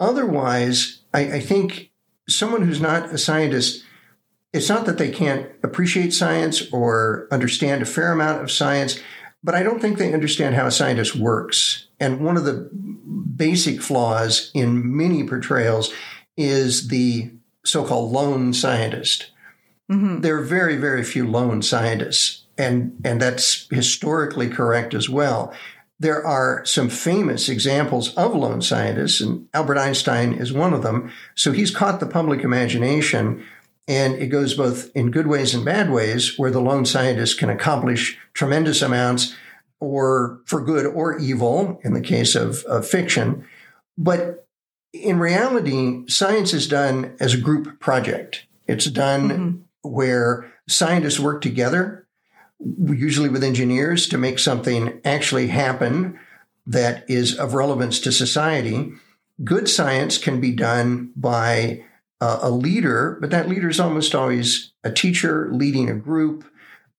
Otherwise, 0.00 1.02
I, 1.12 1.34
I 1.34 1.40
think 1.40 1.90
someone 2.28 2.62
who's 2.62 2.80
not 2.80 3.12
a 3.12 3.18
scientist 3.18 3.84
it's 4.52 4.68
not 4.68 4.86
that 4.86 4.98
they 4.98 5.10
can't 5.10 5.48
appreciate 5.62 6.12
science 6.12 6.70
or 6.72 7.28
understand 7.30 7.82
a 7.82 7.86
fair 7.86 8.12
amount 8.12 8.42
of 8.42 8.50
science, 8.50 9.00
but 9.42 9.54
I 9.54 9.62
don't 9.62 9.80
think 9.80 9.98
they 9.98 10.12
understand 10.12 10.54
how 10.54 10.66
a 10.66 10.72
scientist 10.72 11.16
works. 11.16 11.86
And 11.98 12.20
one 12.20 12.36
of 12.36 12.44
the 12.44 12.68
basic 13.36 13.80
flaws 13.80 14.50
in 14.54 14.96
many 14.96 15.26
portrayals 15.26 15.92
is 16.36 16.88
the 16.88 17.30
so 17.64 17.84
called 17.84 18.12
lone 18.12 18.52
scientist. 18.52 19.30
Mm-hmm. 19.90 20.20
There 20.20 20.38
are 20.38 20.44
very, 20.44 20.76
very 20.76 21.04
few 21.04 21.28
lone 21.28 21.62
scientists, 21.62 22.44
and, 22.58 23.00
and 23.04 23.20
that's 23.20 23.66
historically 23.70 24.48
correct 24.48 24.94
as 24.94 25.08
well. 25.08 25.54
There 25.98 26.26
are 26.26 26.64
some 26.64 26.88
famous 26.88 27.48
examples 27.48 28.14
of 28.14 28.34
lone 28.34 28.62
scientists, 28.62 29.20
and 29.20 29.48
Albert 29.52 29.78
Einstein 29.78 30.32
is 30.32 30.52
one 30.52 30.72
of 30.72 30.82
them. 30.82 31.12
So 31.34 31.52
he's 31.52 31.74
caught 31.74 32.00
the 32.00 32.06
public 32.06 32.40
imagination 32.40 33.44
and 33.88 34.14
it 34.14 34.28
goes 34.28 34.54
both 34.54 34.94
in 34.94 35.10
good 35.10 35.26
ways 35.26 35.54
and 35.54 35.64
bad 35.64 35.90
ways, 35.90 36.38
where 36.38 36.50
the 36.50 36.60
lone 36.60 36.86
scientist 36.86 37.38
can 37.38 37.50
accomplish 37.50 38.18
tremendous 38.34 38.82
amounts 38.82 39.34
or 39.80 40.40
for 40.44 40.62
good 40.62 40.86
or 40.86 41.18
evil 41.18 41.80
in 41.82 41.94
the 41.94 42.00
case 42.00 42.34
of, 42.34 42.62
of 42.64 42.86
fiction. 42.86 43.44
But 43.96 44.46
in 44.92 45.18
reality, 45.18 46.06
science 46.08 46.52
is 46.52 46.68
done 46.68 47.16
as 47.20 47.34
a 47.34 47.40
group 47.40 47.80
project. 47.80 48.46
It's 48.66 48.86
done 48.86 49.28
mm-hmm. 49.28 49.90
where 49.90 50.52
scientists 50.68 51.18
work 51.18 51.40
together, 51.40 52.06
usually 52.58 53.28
with 53.28 53.42
engineers, 53.42 54.08
to 54.08 54.18
make 54.18 54.38
something 54.38 55.00
actually 55.04 55.48
happen 55.48 56.18
that 56.66 57.08
is 57.08 57.36
of 57.38 57.54
relevance 57.54 57.98
to 58.00 58.12
society. 58.12 58.92
Good 59.42 59.68
science 59.68 60.18
can 60.18 60.40
be 60.40 60.52
done 60.52 61.12
by 61.16 61.84
uh, 62.20 62.38
a 62.42 62.50
leader, 62.50 63.18
but 63.20 63.30
that 63.30 63.48
leader 63.48 63.68
is 63.68 63.80
almost 63.80 64.14
always 64.14 64.72
a 64.84 64.92
teacher 64.92 65.48
leading 65.52 65.88
a 65.88 65.94
group, 65.94 66.44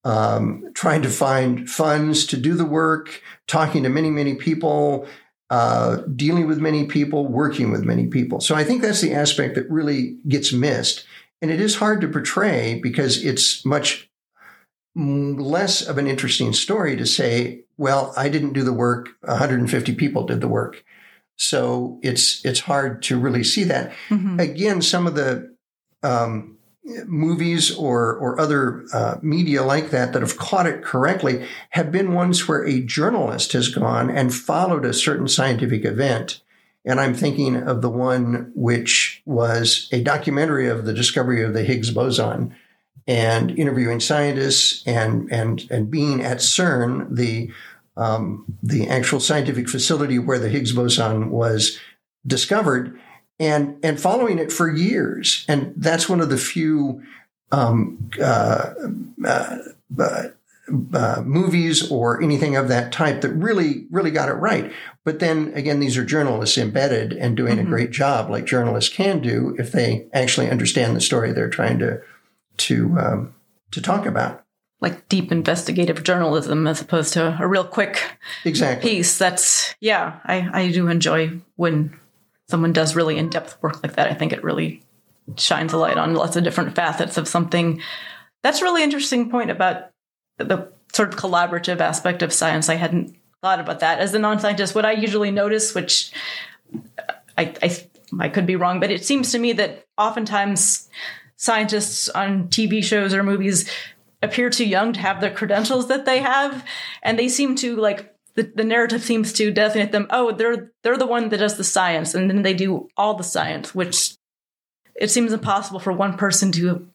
um, 0.04 0.64
trying 0.74 1.02
to 1.02 1.08
find 1.08 1.70
funds 1.70 2.26
to 2.26 2.36
do 2.36 2.54
the 2.54 2.64
work, 2.64 3.22
talking 3.46 3.82
to 3.84 3.88
many, 3.88 4.10
many 4.10 4.34
people, 4.34 5.06
uh, 5.50 5.98
dealing 6.16 6.46
with 6.46 6.58
many 6.58 6.86
people, 6.86 7.28
working 7.28 7.70
with 7.70 7.84
many 7.84 8.06
people. 8.06 8.40
So 8.40 8.54
I 8.54 8.64
think 8.64 8.82
that's 8.82 9.00
the 9.00 9.14
aspect 9.14 9.54
that 9.54 9.70
really 9.70 10.16
gets 10.26 10.52
missed. 10.52 11.04
And 11.40 11.50
it 11.50 11.60
is 11.60 11.76
hard 11.76 12.00
to 12.00 12.08
portray 12.08 12.80
because 12.82 13.22
it's 13.22 13.64
much 13.64 14.08
less 14.94 15.86
of 15.86 15.98
an 15.98 16.06
interesting 16.06 16.52
story 16.52 16.96
to 16.96 17.06
say, 17.06 17.64
well, 17.76 18.12
I 18.16 18.28
didn't 18.28 18.52
do 18.52 18.62
the 18.62 18.72
work, 18.72 19.10
150 19.20 19.94
people 19.94 20.24
did 20.24 20.40
the 20.40 20.48
work. 20.48 20.84
So 21.36 21.98
it's 22.02 22.44
it's 22.44 22.60
hard 22.60 23.02
to 23.04 23.18
really 23.18 23.44
see 23.44 23.64
that. 23.64 23.92
Mm-hmm. 24.08 24.40
Again, 24.40 24.82
some 24.82 25.06
of 25.06 25.14
the 25.14 25.54
um, 26.02 26.58
movies 27.06 27.74
or 27.74 28.14
or 28.16 28.40
other 28.40 28.84
uh, 28.92 29.16
media 29.22 29.62
like 29.62 29.90
that 29.90 30.12
that 30.12 30.22
have 30.22 30.36
caught 30.36 30.66
it 30.66 30.82
correctly 30.82 31.46
have 31.70 31.92
been 31.92 32.12
ones 32.12 32.46
where 32.48 32.66
a 32.66 32.80
journalist 32.80 33.52
has 33.52 33.68
gone 33.68 34.10
and 34.10 34.34
followed 34.34 34.84
a 34.84 34.94
certain 34.94 35.28
scientific 35.28 35.84
event. 35.84 36.42
And 36.84 37.00
I'm 37.00 37.14
thinking 37.14 37.56
of 37.56 37.80
the 37.80 37.90
one 37.90 38.50
which 38.54 39.22
was 39.24 39.88
a 39.92 40.02
documentary 40.02 40.68
of 40.68 40.84
the 40.84 40.92
discovery 40.92 41.42
of 41.42 41.54
the 41.54 41.62
Higgs 41.62 41.92
boson 41.92 42.56
and 43.06 43.50
interviewing 43.52 44.00
scientists 44.00 44.82
and 44.86 45.32
and 45.32 45.66
and 45.70 45.90
being 45.90 46.22
at 46.22 46.38
CERN, 46.38 47.14
the 47.14 47.52
um, 47.96 48.44
the 48.62 48.88
actual 48.88 49.20
scientific 49.20 49.68
facility 49.68 50.18
where 50.18 50.38
the 50.38 50.48
Higgs 50.48 50.72
boson 50.72 51.30
was 51.30 51.78
discovered 52.26 52.98
and 53.38 53.78
and 53.82 54.00
following 54.00 54.38
it 54.38 54.52
for 54.52 54.70
years. 54.70 55.44
And 55.48 55.74
that's 55.76 56.08
one 56.08 56.20
of 56.20 56.30
the 56.30 56.38
few 56.38 57.02
um, 57.50 58.10
uh, 58.20 58.74
uh, 59.24 59.58
uh, 59.98 60.28
uh, 60.94 61.22
movies 61.24 61.90
or 61.90 62.22
anything 62.22 62.56
of 62.56 62.68
that 62.68 62.92
type 62.92 63.20
that 63.20 63.32
really 63.32 63.86
really 63.90 64.10
got 64.10 64.28
it 64.28 64.34
right. 64.34 64.72
But 65.04 65.18
then 65.18 65.52
again, 65.54 65.80
these 65.80 65.98
are 65.98 66.04
journalists 66.04 66.56
embedded 66.56 67.12
and 67.12 67.36
doing 67.36 67.56
mm-hmm. 67.56 67.66
a 67.66 67.70
great 67.70 67.90
job, 67.90 68.30
like 68.30 68.46
journalists 68.46 68.94
can 68.94 69.20
do 69.20 69.56
if 69.58 69.72
they 69.72 70.06
actually 70.12 70.50
understand 70.50 70.96
the 70.96 71.00
story 71.00 71.32
they're 71.32 71.50
trying 71.50 71.78
to 71.80 72.00
to 72.58 72.98
um, 72.98 73.34
to 73.72 73.82
talk 73.82 74.06
about 74.06 74.44
like 74.82 75.08
deep 75.08 75.30
investigative 75.30 76.02
journalism 76.02 76.66
as 76.66 76.80
opposed 76.80 77.12
to 77.12 77.38
a 77.40 77.46
real 77.46 77.64
quick 77.64 78.18
exactly. 78.44 78.90
piece. 78.90 79.16
That's 79.16 79.74
yeah, 79.80 80.18
I, 80.24 80.50
I 80.52 80.70
do 80.72 80.88
enjoy 80.88 81.40
when 81.54 81.98
someone 82.48 82.72
does 82.72 82.96
really 82.96 83.16
in 83.16 83.30
depth 83.30 83.56
work 83.62 83.82
like 83.82 83.94
that. 83.94 84.10
I 84.10 84.14
think 84.14 84.32
it 84.32 84.42
really 84.42 84.82
shines 85.36 85.72
a 85.72 85.78
light 85.78 85.96
on 85.96 86.14
lots 86.14 86.34
of 86.34 86.42
different 86.42 86.74
facets 86.74 87.16
of 87.16 87.28
something. 87.28 87.80
That's 88.42 88.60
a 88.60 88.64
really 88.64 88.82
interesting 88.82 89.30
point 89.30 89.52
about 89.52 89.90
the 90.38 90.68
sort 90.92 91.14
of 91.14 91.18
collaborative 91.18 91.80
aspect 91.80 92.20
of 92.20 92.32
science. 92.32 92.68
I 92.68 92.74
hadn't 92.74 93.16
thought 93.40 93.60
about 93.60 93.80
that. 93.80 94.00
As 94.00 94.12
a 94.14 94.18
non 94.18 94.40
scientist, 94.40 94.74
what 94.74 94.84
I 94.84 94.92
usually 94.92 95.30
notice, 95.30 95.76
which 95.76 96.12
uh, 96.98 97.12
I, 97.38 97.54
I, 97.62 97.76
I 98.18 98.28
could 98.28 98.46
be 98.46 98.56
wrong, 98.56 98.80
but 98.80 98.90
it 98.90 99.04
seems 99.04 99.30
to 99.30 99.38
me 99.38 99.52
that 99.52 99.86
oftentimes 99.96 100.88
scientists 101.36 102.08
on 102.08 102.48
TV 102.48 102.82
shows 102.82 103.14
or 103.14 103.22
movies 103.22 103.70
appear 104.22 104.50
too 104.50 104.66
young 104.66 104.92
to 104.92 105.00
have 105.00 105.20
the 105.20 105.30
credentials 105.30 105.88
that 105.88 106.04
they 106.04 106.20
have. 106.20 106.64
And 107.02 107.18
they 107.18 107.28
seem 107.28 107.56
to 107.56 107.76
like 107.76 108.12
the, 108.34 108.50
the 108.54 108.64
narrative 108.64 109.02
seems 109.02 109.32
to 109.34 109.50
designate 109.50 109.92
them 109.92 110.06
oh 110.10 110.32
they're 110.32 110.72
they're 110.82 110.96
the 110.96 111.06
one 111.06 111.28
that 111.28 111.38
does 111.38 111.56
the 111.56 111.64
science 111.64 112.14
and 112.14 112.30
then 112.30 112.42
they 112.42 112.54
do 112.54 112.88
all 112.96 113.14
the 113.14 113.24
science 113.24 113.74
which 113.74 114.14
it 114.94 115.10
seems 115.10 115.32
impossible 115.32 115.80
for 115.80 115.92
one 115.92 116.16
person 116.16 116.52
to 116.52 116.88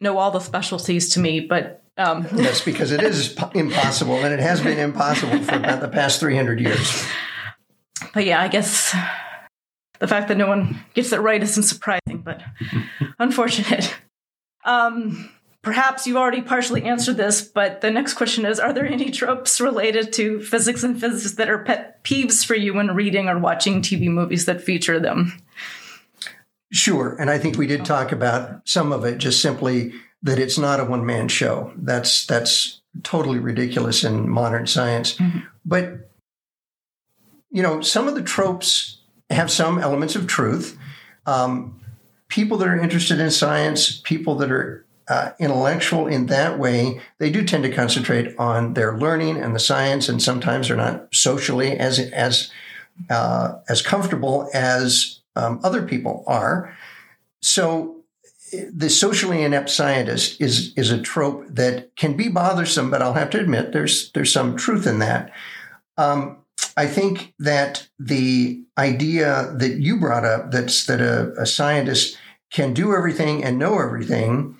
know 0.00 0.18
all 0.18 0.30
the 0.30 0.40
specialties 0.40 1.10
to 1.10 1.20
me 1.20 1.40
but 1.40 1.82
um. 1.96 2.22
that's 2.32 2.60
because 2.60 2.92
it 2.92 3.02
is 3.02 3.36
impossible 3.54 4.14
and 4.16 4.32
it 4.32 4.40
has 4.40 4.60
been 4.60 4.78
impossible 4.78 5.38
for 5.42 5.56
about 5.56 5.80
the 5.80 5.88
past 5.88 6.20
300 6.20 6.60
years 6.60 7.06
but 8.14 8.24
yeah 8.24 8.40
i 8.40 8.48
guess 8.48 8.94
the 9.98 10.08
fact 10.08 10.28
that 10.28 10.36
no 10.36 10.46
one 10.46 10.78
gets 10.94 11.12
it 11.12 11.20
right 11.20 11.42
isn't 11.42 11.64
surprising 11.64 12.22
but 12.24 12.42
unfortunate 13.18 13.94
um 14.64 15.30
Perhaps 15.62 16.06
you've 16.06 16.16
already 16.16 16.40
partially 16.40 16.84
answered 16.84 17.16
this, 17.16 17.42
but 17.42 17.80
the 17.80 17.90
next 17.90 18.14
question 18.14 18.46
is 18.46 18.60
Are 18.60 18.72
there 18.72 18.86
any 18.86 19.10
tropes 19.10 19.60
related 19.60 20.12
to 20.14 20.40
physics 20.40 20.84
and 20.84 20.98
physicists 20.98 21.36
that 21.36 21.50
are 21.50 21.64
pet 21.64 22.02
peeves 22.04 22.46
for 22.46 22.54
you 22.54 22.74
when 22.74 22.94
reading 22.94 23.28
or 23.28 23.38
watching 23.38 23.82
TV 23.82 24.08
movies 24.08 24.44
that 24.44 24.62
feature 24.62 25.00
them? 25.00 25.42
Sure. 26.70 27.16
And 27.18 27.30
I 27.30 27.38
think 27.38 27.56
we 27.56 27.66
did 27.66 27.84
talk 27.84 28.12
about 28.12 28.68
some 28.68 28.92
of 28.92 29.04
it, 29.04 29.18
just 29.18 29.42
simply 29.42 29.92
that 30.22 30.38
it's 30.38 30.58
not 30.58 30.80
a 30.80 30.84
one 30.84 31.04
man 31.04 31.28
show. 31.28 31.72
That's, 31.76 32.26
that's 32.26 32.80
totally 33.02 33.38
ridiculous 33.38 34.04
in 34.04 34.28
modern 34.28 34.66
science. 34.66 35.14
Mm-hmm. 35.16 35.40
But, 35.64 36.10
you 37.50 37.62
know, 37.62 37.80
some 37.80 38.06
of 38.06 38.14
the 38.14 38.22
tropes 38.22 38.98
have 39.30 39.50
some 39.50 39.78
elements 39.78 40.14
of 40.14 40.26
truth. 40.26 40.78
Um, 41.26 41.80
people 42.28 42.58
that 42.58 42.68
are 42.68 42.78
interested 42.78 43.18
in 43.18 43.30
science, 43.30 44.00
people 44.04 44.36
that 44.36 44.50
are 44.50 44.84
uh, 45.08 45.32
intellectual 45.38 46.06
in 46.06 46.26
that 46.26 46.58
way, 46.58 47.00
they 47.18 47.30
do 47.30 47.42
tend 47.42 47.62
to 47.62 47.72
concentrate 47.72 48.36
on 48.38 48.74
their 48.74 48.96
learning 48.96 49.38
and 49.38 49.54
the 49.54 49.60
science, 49.60 50.08
and 50.08 50.22
sometimes 50.22 50.68
they're 50.68 50.76
not 50.76 51.08
socially 51.14 51.72
as 51.78 51.98
as 51.98 52.50
uh, 53.08 53.54
as 53.68 53.80
comfortable 53.80 54.50
as 54.52 55.20
um, 55.36 55.60
other 55.62 55.82
people 55.82 56.24
are. 56.26 56.76
So, 57.40 58.02
the 58.72 58.90
socially 58.90 59.42
inept 59.42 59.70
scientist 59.70 60.40
is 60.40 60.74
is 60.76 60.90
a 60.90 61.00
trope 61.00 61.46
that 61.48 61.94
can 61.96 62.16
be 62.16 62.28
bothersome, 62.28 62.90
but 62.90 63.00
I'll 63.00 63.14
have 63.14 63.30
to 63.30 63.40
admit 63.40 63.72
there's 63.72 64.12
there's 64.12 64.32
some 64.32 64.56
truth 64.56 64.86
in 64.86 64.98
that. 64.98 65.32
Um, 65.96 66.38
I 66.76 66.86
think 66.86 67.34
that 67.38 67.88
the 67.98 68.62
idea 68.76 69.52
that 69.56 69.78
you 69.78 69.98
brought 69.98 70.24
up 70.24 70.50
that's 70.50 70.86
that 70.86 71.00
a, 71.00 71.32
a 71.40 71.46
scientist 71.46 72.18
can 72.50 72.74
do 72.74 72.94
everything 72.94 73.42
and 73.42 73.58
know 73.58 73.78
everything 73.78 74.56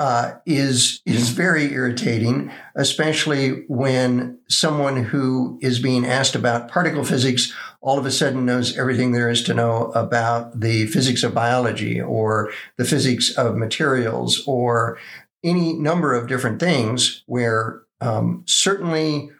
uh, 0.00 0.38
is 0.46 1.02
is 1.04 1.28
very 1.28 1.74
irritating, 1.74 2.50
especially 2.74 3.66
when 3.68 4.38
someone 4.48 5.04
who 5.04 5.58
is 5.60 5.78
being 5.78 6.06
asked 6.06 6.34
about 6.34 6.70
particle 6.70 7.04
physics 7.04 7.52
all 7.82 7.98
of 7.98 8.06
a 8.06 8.10
sudden 8.10 8.46
knows 8.46 8.78
everything 8.78 9.12
there 9.12 9.28
is 9.28 9.42
to 9.42 9.52
know 9.52 9.92
about 9.94 10.58
the 10.58 10.86
physics 10.86 11.22
of 11.22 11.34
biology 11.34 12.00
or 12.00 12.50
the 12.78 12.84
physics 12.86 13.36
of 13.36 13.56
materials 13.56 14.42
or 14.46 14.96
any 15.44 15.74
number 15.74 16.14
of 16.14 16.28
different 16.28 16.60
things. 16.60 17.22
Where 17.26 17.82
um, 18.00 18.42
certainly 18.46 19.30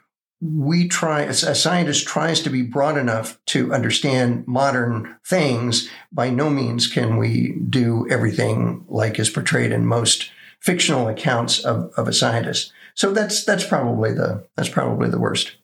we 0.41 0.87
try, 0.87 1.21
a 1.21 1.33
scientist 1.33 2.07
tries 2.07 2.39
to 2.41 2.51
be 2.51 2.61
broad 2.61 2.99
enough 2.99 3.43
to 3.47 3.73
understand 3.73 4.47
modern 4.47 5.17
things. 5.25 5.89
By 6.11 6.29
no 6.29 6.51
means 6.51 6.85
can 6.85 7.17
we 7.17 7.55
do 7.67 8.07
everything 8.11 8.85
like 8.87 9.17
is 9.17 9.31
portrayed 9.31 9.71
in 9.71 9.87
most 9.87 10.29
fictional 10.61 11.07
accounts 11.07 11.59
of, 11.65 11.91
of 11.97 12.07
a 12.07 12.13
scientist. 12.13 12.71
So 12.93 13.11
that's 13.11 13.43
that's 13.43 13.65
probably 13.65 14.13
the 14.13 14.45
that's 14.55 14.69
probably 14.69 15.09
the 15.09 15.19
worst. 15.19 15.55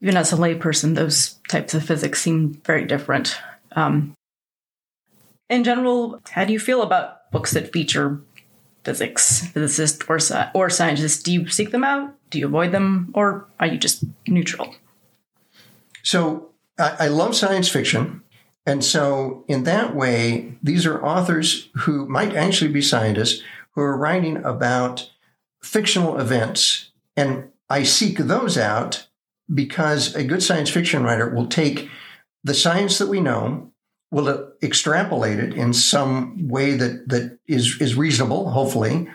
Even 0.00 0.16
as 0.16 0.32
a 0.32 0.36
layperson, 0.36 0.94
those 0.94 1.38
types 1.48 1.74
of 1.74 1.84
physics 1.84 2.22
seem 2.22 2.54
very 2.64 2.86
different. 2.86 3.36
Um, 3.72 4.14
in 5.48 5.62
general, 5.62 6.20
how 6.30 6.44
do 6.44 6.52
you 6.52 6.58
feel 6.58 6.82
about 6.82 7.30
books 7.30 7.52
that 7.52 7.72
feature 7.72 8.20
physics, 8.84 9.46
physicists, 9.48 10.04
or 10.08 10.18
or 10.54 10.70
scientists? 10.70 11.22
Do 11.22 11.32
you 11.32 11.48
seek 11.48 11.70
them 11.70 11.84
out? 11.84 12.14
Do 12.30 12.38
you 12.38 12.46
avoid 12.46 12.72
them, 12.72 13.10
or 13.14 13.46
are 13.58 13.66
you 13.66 13.76
just 13.76 14.04
neutral? 14.26 14.74
So 16.02 16.50
I, 16.78 16.96
I 17.00 17.08
love 17.08 17.36
science 17.36 17.68
fiction. 17.68 18.22
And 18.66 18.84
so, 18.84 19.44
in 19.48 19.64
that 19.64 19.96
way, 19.96 20.54
these 20.62 20.86
are 20.86 21.04
authors 21.04 21.70
who 21.78 22.06
might 22.06 22.36
actually 22.36 22.70
be 22.70 22.82
scientists 22.82 23.42
who 23.74 23.82
are 23.82 23.96
writing 23.96 24.36
about 24.44 25.10
fictional 25.62 26.18
events. 26.18 26.90
And 27.16 27.50
I 27.68 27.82
seek 27.82 28.18
those 28.18 28.58
out 28.58 29.06
because 29.52 30.14
a 30.14 30.24
good 30.24 30.42
science 30.42 30.70
fiction 30.70 31.02
writer 31.02 31.28
will 31.28 31.46
take 31.46 31.88
the 32.44 32.54
science 32.54 32.98
that 32.98 33.08
we 33.08 33.20
know, 33.20 33.72
will 34.10 34.52
extrapolate 34.62 35.38
it 35.38 35.54
in 35.54 35.72
some 35.72 36.48
way 36.48 36.74
that, 36.74 37.08
that 37.08 37.38
is, 37.46 37.80
is 37.80 37.94
reasonable, 37.94 38.50
hopefully. 38.50 39.08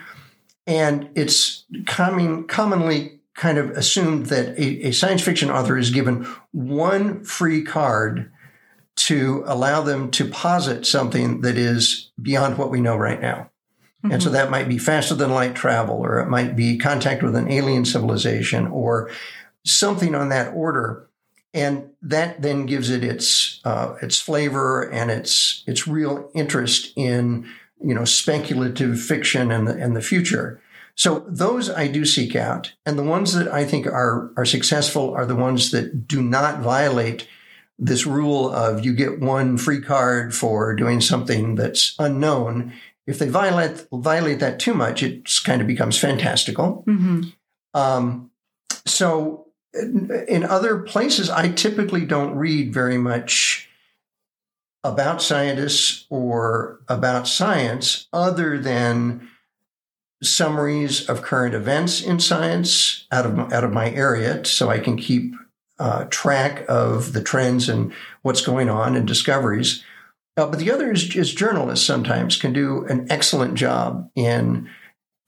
And 0.66 1.10
it's 1.14 1.64
coming, 1.86 2.46
commonly 2.46 3.20
kind 3.34 3.58
of 3.58 3.70
assumed 3.70 4.26
that 4.26 4.58
a, 4.58 4.88
a 4.88 4.92
science 4.92 5.22
fiction 5.22 5.50
author 5.50 5.76
is 5.76 5.90
given 5.90 6.26
one 6.52 7.22
free 7.24 7.62
card 7.62 8.32
to 8.96 9.44
allow 9.46 9.82
them 9.82 10.10
to 10.10 10.24
posit 10.24 10.86
something 10.86 11.42
that 11.42 11.56
is 11.56 12.10
beyond 12.20 12.56
what 12.56 12.70
we 12.70 12.80
know 12.80 12.96
right 12.96 13.20
now. 13.20 13.50
Mm-hmm. 14.06 14.12
And 14.12 14.22
so 14.22 14.28
mm-hmm. 14.28 14.36
that 14.36 14.50
might 14.50 14.68
be 14.68 14.78
faster 14.78 15.14
than 15.14 15.30
light 15.30 15.54
travel, 15.54 15.96
or 15.96 16.20
it 16.20 16.28
might 16.28 16.54
be 16.54 16.78
contact 16.78 17.22
with 17.22 17.34
an 17.34 17.50
alien 17.50 17.84
civilization, 17.84 18.68
or 18.68 19.10
something 19.64 20.14
on 20.14 20.28
that 20.28 20.54
order. 20.54 21.08
And 21.52 21.90
that 22.02 22.42
then 22.42 22.66
gives 22.66 22.90
it 22.90 23.02
its 23.02 23.60
uh, 23.64 23.96
its 24.00 24.20
flavor 24.20 24.82
and 24.90 25.10
its 25.10 25.64
its 25.66 25.88
real 25.88 26.30
interest 26.34 26.92
in 26.96 27.46
you 27.82 27.94
know 27.94 28.04
speculative 28.04 29.00
fiction 29.00 29.50
and 29.50 29.66
the 29.66 29.72
and 29.72 29.96
the 29.96 30.02
future. 30.02 30.60
So 30.94 31.26
those 31.28 31.68
I 31.68 31.88
do 31.88 32.04
seek 32.04 32.36
out, 32.36 32.72
and 32.86 32.98
the 32.98 33.02
ones 33.02 33.34
that 33.34 33.48
I 33.48 33.64
think 33.64 33.86
are 33.86 34.30
are 34.36 34.44
successful 34.44 35.14
are 35.14 35.26
the 35.26 35.34
ones 35.34 35.70
that 35.72 36.06
do 36.06 36.22
not 36.22 36.60
violate 36.60 37.26
this 37.78 38.06
rule 38.06 38.50
of 38.50 38.84
you 38.84 38.94
get 38.94 39.20
one 39.20 39.58
free 39.58 39.80
card 39.80 40.34
for 40.34 40.74
doing 40.74 41.00
something 41.00 41.56
that's 41.56 41.94
unknown 41.98 42.72
if 43.06 43.18
they 43.18 43.28
violate 43.28 43.86
violate 43.92 44.40
that 44.40 44.58
too 44.58 44.74
much, 44.74 45.02
it 45.02 45.30
kind 45.44 45.60
of 45.60 45.66
becomes 45.66 45.98
fantastical. 45.98 46.84
Mm-hmm. 46.86 47.22
Um, 47.74 48.30
so, 48.84 49.46
in, 49.74 50.44
other 50.44 50.78
places, 50.78 51.30
I 51.30 51.50
typically 51.50 52.04
don't 52.04 52.34
read 52.36 52.72
very 52.72 52.98
much 52.98 53.68
about 54.82 55.22
scientists 55.22 56.06
or 56.10 56.80
about 56.88 57.28
science 57.28 58.08
other 58.12 58.58
than 58.58 59.28
summaries 60.22 61.08
of 61.08 61.22
current 61.22 61.54
events 61.54 62.00
in 62.00 62.18
science 62.18 63.06
out 63.12 63.26
of 63.26 63.52
out 63.52 63.64
of 63.64 63.72
my 63.72 63.90
area, 63.90 64.44
so 64.44 64.68
I 64.68 64.78
can 64.78 64.96
keep 64.96 65.34
uh, 65.78 66.04
track 66.04 66.64
of 66.68 67.12
the 67.12 67.22
trends 67.22 67.68
and 67.68 67.92
what's 68.22 68.40
going 68.40 68.68
on 68.68 68.96
and 68.96 69.06
discoveries. 69.06 69.84
Uh, 70.36 70.46
but 70.46 70.58
the 70.58 70.70
other 70.70 70.92
is, 70.92 71.14
is 71.16 71.32
journalists 71.32 71.86
sometimes 71.86 72.36
can 72.36 72.52
do 72.52 72.84
an 72.86 73.06
excellent 73.10 73.54
job 73.54 74.10
in, 74.14 74.68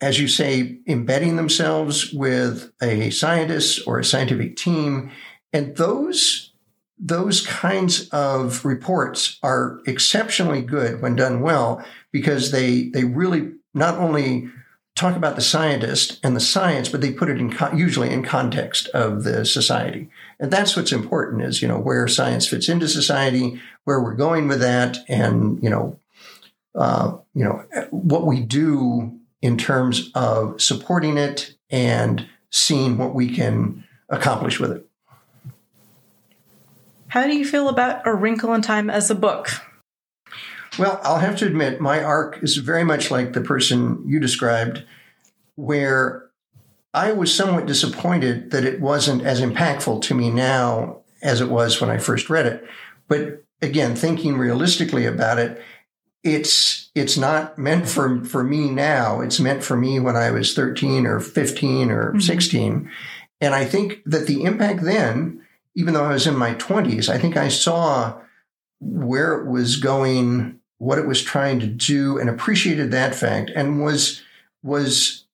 as 0.00 0.20
you 0.20 0.28
say, 0.28 0.78
embedding 0.86 1.36
themselves 1.36 2.12
with 2.12 2.70
a 2.82 3.10
scientist 3.10 3.80
or 3.86 3.98
a 3.98 4.04
scientific 4.04 4.56
team, 4.56 5.10
and 5.52 5.76
those 5.76 6.52
those 7.00 7.46
kinds 7.46 8.08
of 8.08 8.64
reports 8.64 9.38
are 9.42 9.80
exceptionally 9.86 10.60
good 10.60 11.00
when 11.00 11.14
done 11.14 11.40
well 11.40 11.82
because 12.12 12.50
they 12.50 12.88
they 12.88 13.04
really 13.04 13.52
not 13.72 13.96
only 13.98 14.48
talk 14.98 15.16
about 15.16 15.36
the 15.36 15.42
scientist 15.42 16.18
and 16.24 16.34
the 16.34 16.40
science, 16.40 16.88
but 16.88 17.00
they 17.00 17.12
put 17.12 17.28
it 17.28 17.38
in 17.38 17.54
usually 17.74 18.10
in 18.10 18.24
context 18.24 18.88
of 18.88 19.22
the 19.22 19.44
society, 19.44 20.10
and 20.40 20.50
that's 20.50 20.76
what's 20.76 20.92
important 20.92 21.42
is 21.42 21.60
you 21.62 21.68
know 21.68 21.78
where 21.78 22.08
science 22.08 22.46
fits 22.46 22.68
into 22.68 22.88
society, 22.88 23.60
where 23.84 24.00
we're 24.00 24.14
going 24.14 24.48
with 24.48 24.60
that, 24.60 24.98
and 25.08 25.62
you 25.62 25.70
know, 25.70 25.98
uh, 26.74 27.16
you 27.34 27.44
know 27.44 27.64
what 27.90 28.26
we 28.26 28.40
do 28.40 29.18
in 29.42 29.56
terms 29.56 30.10
of 30.14 30.60
supporting 30.60 31.16
it 31.16 31.54
and 31.70 32.26
seeing 32.50 32.98
what 32.98 33.14
we 33.14 33.28
can 33.34 33.84
accomplish 34.08 34.58
with 34.58 34.72
it. 34.72 34.88
How 37.08 37.26
do 37.26 37.36
you 37.36 37.44
feel 37.44 37.68
about 37.68 38.06
A 38.06 38.14
Wrinkle 38.14 38.52
in 38.54 38.62
Time 38.62 38.90
as 38.90 39.10
a 39.10 39.14
book? 39.14 39.48
Well, 40.78 41.00
I'll 41.02 41.18
have 41.18 41.36
to 41.38 41.46
admit, 41.46 41.80
my 41.80 42.02
arc 42.02 42.42
is 42.42 42.56
very 42.58 42.84
much 42.84 43.10
like 43.10 43.32
the 43.32 43.40
person 43.40 44.02
you 44.06 44.20
described, 44.20 44.84
where 45.56 46.27
I 46.94 47.12
was 47.12 47.34
somewhat 47.34 47.66
disappointed 47.66 48.50
that 48.50 48.64
it 48.64 48.80
wasn't 48.80 49.22
as 49.22 49.40
impactful 49.40 50.02
to 50.02 50.14
me 50.14 50.30
now 50.30 51.02
as 51.22 51.40
it 51.40 51.50
was 51.50 51.80
when 51.80 51.90
I 51.90 51.98
first 51.98 52.30
read 52.30 52.46
it. 52.46 52.64
But 53.08 53.44
again, 53.60 53.94
thinking 53.94 54.38
realistically 54.38 55.04
about 55.04 55.38
it, 55.38 55.62
it's 56.24 56.90
it's 56.94 57.16
not 57.16 57.58
meant 57.58 57.88
for 57.88 58.24
for 58.24 58.42
me 58.42 58.70
now. 58.70 59.20
It's 59.20 59.38
meant 59.38 59.62
for 59.62 59.76
me 59.76 60.00
when 60.00 60.16
I 60.16 60.30
was 60.30 60.54
13 60.54 61.06
or 61.06 61.20
15 61.20 61.90
or 61.90 62.10
mm-hmm. 62.10 62.20
16. 62.20 62.90
And 63.40 63.54
I 63.54 63.64
think 63.64 64.02
that 64.04 64.26
the 64.26 64.44
impact 64.44 64.82
then 64.82 65.42
even 65.78 65.94
though 65.94 66.04
I 66.04 66.12
was 66.12 66.26
in 66.26 66.36
my 66.36 66.54
20s, 66.54 67.08
I 67.08 67.18
think 67.18 67.36
I 67.36 67.46
saw 67.46 68.20
where 68.80 69.34
it 69.34 69.48
was 69.48 69.76
going, 69.76 70.58
what 70.78 70.98
it 70.98 71.06
was 71.06 71.22
trying 71.22 71.60
to 71.60 71.68
do, 71.68 72.18
and 72.18 72.28
appreciated 72.28 72.90
that 72.90 73.14
fact, 73.14 73.52
and 73.54 73.80
was 73.80 74.20
was 74.64 75.24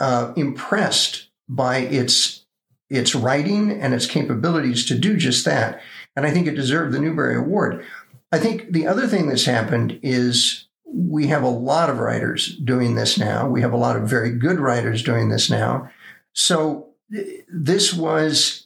uh, 0.00 0.32
impressed 0.36 1.28
by 1.48 1.78
its 1.78 2.44
its 2.90 3.14
writing 3.14 3.72
and 3.72 3.94
its 3.94 4.06
capabilities 4.06 4.84
to 4.86 4.98
do 4.98 5.16
just 5.16 5.44
that. 5.44 5.80
And 6.14 6.26
I 6.26 6.30
think 6.30 6.46
it 6.46 6.54
deserved 6.54 6.92
the 6.92 7.00
Newbery 7.00 7.36
Award. 7.36 7.84
I 8.30 8.38
think 8.38 8.70
the 8.72 8.86
other 8.86 9.06
thing 9.06 9.26
that's 9.26 9.46
happened 9.46 9.98
is 10.02 10.66
we 10.84 11.26
have 11.28 11.42
a 11.42 11.48
lot 11.48 11.90
of 11.90 11.98
writers 11.98 12.56
doing 12.58 12.94
this 12.94 13.18
now. 13.18 13.48
We 13.48 13.62
have 13.62 13.72
a 13.72 13.78
lot 13.78 13.96
of 13.96 14.08
very 14.08 14.30
good 14.30 14.60
writers 14.60 15.02
doing 15.02 15.28
this 15.28 15.50
now. 15.50 15.90
So 16.34 16.88
this 17.48 17.92
was 17.94 18.64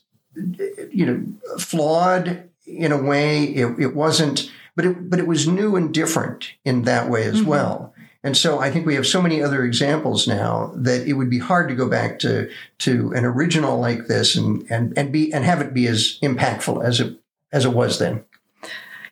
you 0.91 1.07
know, 1.07 1.59
flawed 1.59 2.49
in 2.67 2.93
a 2.93 3.03
way. 3.03 3.45
It, 3.45 3.79
it 3.79 3.95
wasn't, 3.95 4.51
but 4.77 4.85
it, 4.85 5.11
but 5.11 5.19
it 5.19 5.27
was 5.27 5.49
new 5.49 5.77
and 5.77 5.93
different 5.93 6.53
in 6.65 6.83
that 6.83 7.09
way 7.09 7.25
as 7.25 7.41
mm-hmm. 7.41 7.51
well. 7.51 7.95
And 8.29 8.37
so 8.37 8.59
I 8.59 8.71
think 8.71 8.85
we 8.85 8.95
have 8.95 9.07
so 9.07 9.23
many 9.23 9.43
other 9.43 9.65
examples 9.65 10.29
now 10.29 10.71
that 10.75 11.09
it 11.09 11.15
would 11.15 11.31
be 11.31 11.39
hard 11.39 11.67
to 11.71 11.75
go 11.75 11.89
back 11.89 12.19
to 12.19 12.51
to 12.81 13.11
an 13.15 13.25
original 13.25 13.81
like 13.81 14.07
this 14.07 14.37
and 14.37 14.67
and 14.69 14.93
and 14.99 15.11
be 15.11 15.33
and 15.33 15.47
have 15.47 15.63
it 15.63 15.73
be 15.73 15.87
as 15.87 16.19
impactful 16.23 16.85
as 16.85 17.01
it 17.01 17.19
as 17.53 17.65
it 17.65 17.73
was 17.73 17.99
then. 17.99 18.23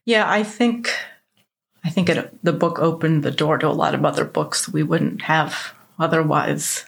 Yeah, 0.05 0.31
I 0.31 0.43
think 0.43 0.95
I 1.83 1.89
think 1.89 2.11
it, 2.11 2.45
the 2.45 2.53
book 2.53 2.79
opened 2.79 3.23
the 3.23 3.31
door 3.31 3.57
to 3.57 3.67
a 3.67 3.71
lot 3.71 3.95
of 3.95 4.05
other 4.05 4.27
books 4.27 4.69
we 4.69 4.83
wouldn't 4.83 5.23
have 5.23 5.73
otherwise. 5.99 6.85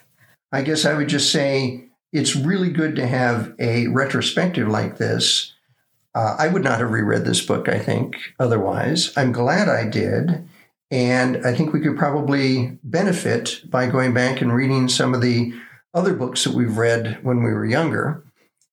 I 0.53 0.61
guess 0.61 0.85
I 0.85 0.93
would 0.93 1.09
just 1.09 1.33
say 1.33 1.87
it's 2.12 2.37
really 2.37 2.69
good 2.69 2.95
to 2.97 3.07
have 3.07 3.55
a 3.59 3.87
retrospective 3.87 4.69
like 4.69 4.99
this. 4.99 5.55
Uh, 6.14 6.37
I 6.38 6.49
would 6.49 6.62
not 6.62 6.81
have 6.81 6.91
reread 6.91 7.25
this 7.25 7.41
book, 7.41 7.71
I 7.71 7.79
think, 7.79 8.19
otherwise. 8.38 9.17
I'm 9.17 9.33
glad 9.33 9.71
I 9.71 9.88
did. 9.88 10.47
And 10.90 11.46
I 11.46 11.55
think 11.55 11.72
we 11.72 11.81
could 11.81 11.98
probably 11.98 12.79
benefit 12.83 13.61
by 13.68 13.88
going 13.88 14.14
back 14.14 14.40
and 14.40 14.55
reading 14.55 14.88
some 14.88 15.14
of 15.14 15.20
the 15.20 15.53
other 15.92 16.14
books 16.14 16.44
that 16.44 16.55
we've 16.55 16.77
read 16.77 17.18
when 17.22 17.42
we 17.42 17.51
were 17.51 17.66
younger. 17.66 18.24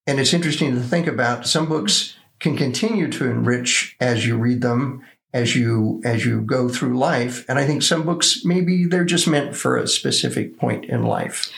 And 0.08 0.20
it's 0.20 0.34
interesting 0.34 0.76
to 0.76 0.82
think 0.82 1.08
about 1.08 1.48
some 1.48 1.68
books 1.68 2.16
can 2.40 2.56
continue 2.56 3.10
to 3.12 3.30
enrich 3.30 3.96
as 4.00 4.26
you 4.26 4.38
read 4.38 4.62
them, 4.62 5.04
as 5.34 5.56
you 5.56 6.02
as 6.06 6.26
you 6.26 6.42
go 6.42 6.70
through 6.70 6.98
life. 6.98 7.44
And 7.50 7.58
I 7.58 7.66
think 7.66 7.82
some 7.82 8.04
books 8.04 8.46
maybe 8.46 8.86
they're 8.86 9.04
just 9.04 9.28
meant 9.28 9.56
for 9.56 9.78
a 9.78 9.88
specific 9.88 10.58
point 10.58 10.86
in 10.86 11.04
life. 11.04 11.52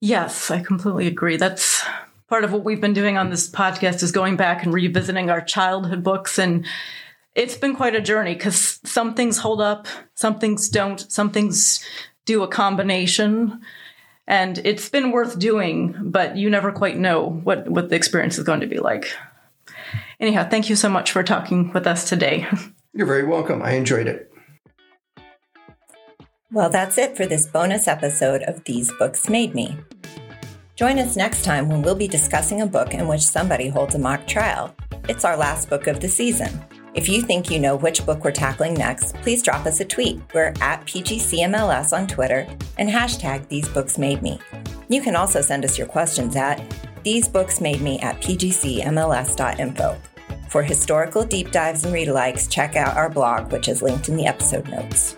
Yes, 0.00 0.50
I 0.50 0.62
completely 0.62 1.06
agree. 1.06 1.36
That's 1.36 1.84
part 2.28 2.44
of 2.44 2.52
what 2.52 2.64
we've 2.64 2.80
been 2.80 2.92
doing 2.92 3.18
on 3.18 3.30
this 3.30 3.50
podcast 3.50 4.02
is 4.02 4.12
going 4.12 4.36
back 4.36 4.62
and 4.62 4.72
revisiting 4.72 5.28
our 5.28 5.40
childhood 5.40 6.04
books 6.04 6.38
and 6.38 6.64
it's 7.38 7.56
been 7.56 7.76
quite 7.76 7.94
a 7.94 8.00
journey 8.00 8.34
because 8.34 8.80
some 8.84 9.14
things 9.14 9.38
hold 9.38 9.60
up, 9.60 9.86
some 10.14 10.40
things 10.40 10.68
don't, 10.68 11.10
some 11.10 11.30
things 11.30 11.82
do 12.26 12.42
a 12.42 12.48
combination. 12.48 13.60
And 14.26 14.58
it's 14.64 14.88
been 14.88 15.12
worth 15.12 15.38
doing, 15.38 15.94
but 16.02 16.36
you 16.36 16.50
never 16.50 16.72
quite 16.72 16.98
know 16.98 17.40
what, 17.44 17.68
what 17.68 17.90
the 17.90 17.94
experience 17.94 18.38
is 18.38 18.44
going 18.44 18.60
to 18.60 18.66
be 18.66 18.78
like. 18.78 19.06
Anyhow, 20.18 20.48
thank 20.48 20.68
you 20.68 20.74
so 20.74 20.88
much 20.88 21.12
for 21.12 21.22
talking 21.22 21.72
with 21.72 21.86
us 21.86 22.08
today. 22.08 22.44
You're 22.92 23.06
very 23.06 23.24
welcome. 23.24 23.62
I 23.62 23.72
enjoyed 23.72 24.08
it. 24.08 24.32
Well, 26.50 26.70
that's 26.70 26.98
it 26.98 27.16
for 27.16 27.24
this 27.24 27.46
bonus 27.46 27.86
episode 27.86 28.42
of 28.42 28.64
These 28.64 28.90
Books 28.98 29.28
Made 29.28 29.54
Me. 29.54 29.76
Join 30.74 30.98
us 30.98 31.16
next 31.16 31.44
time 31.44 31.68
when 31.68 31.82
we'll 31.82 31.94
be 31.94 32.08
discussing 32.08 32.62
a 32.62 32.66
book 32.66 32.94
in 32.94 33.06
which 33.06 33.22
somebody 33.22 33.68
holds 33.68 33.94
a 33.94 33.98
mock 33.98 34.26
trial. 34.26 34.74
It's 35.08 35.24
our 35.24 35.36
last 35.36 35.70
book 35.70 35.86
of 35.86 36.00
the 36.00 36.08
season. 36.08 36.60
If 36.98 37.08
you 37.08 37.22
think 37.22 37.48
you 37.48 37.60
know 37.60 37.76
which 37.76 38.04
book 38.04 38.24
we're 38.24 38.32
tackling 38.32 38.74
next, 38.74 39.14
please 39.22 39.40
drop 39.40 39.66
us 39.66 39.78
a 39.78 39.84
tweet. 39.84 40.20
We're 40.34 40.52
at 40.60 40.84
PGCMLS 40.84 41.96
on 41.96 42.08
Twitter 42.08 42.44
and 42.76 42.90
hashtag 42.90 43.46
These 43.46 43.68
Books 43.68 43.98
Made 43.98 44.20
Me. 44.20 44.40
You 44.88 45.00
can 45.00 45.14
also 45.14 45.40
send 45.40 45.64
us 45.64 45.78
your 45.78 45.86
questions 45.86 46.34
at 46.34 46.60
These 47.04 47.28
Books 47.28 47.60
Made 47.60 47.82
Me 47.82 48.00
at 48.00 48.20
pgcmls.info. 48.20 49.96
For 50.48 50.62
historical 50.64 51.24
deep 51.24 51.52
dives 51.52 51.84
and 51.84 51.94
read 51.94 52.08
alikes, 52.08 52.50
check 52.50 52.74
out 52.74 52.96
our 52.96 53.08
blog, 53.08 53.52
which 53.52 53.68
is 53.68 53.80
linked 53.80 54.08
in 54.08 54.16
the 54.16 54.26
episode 54.26 54.66
notes. 54.68 55.14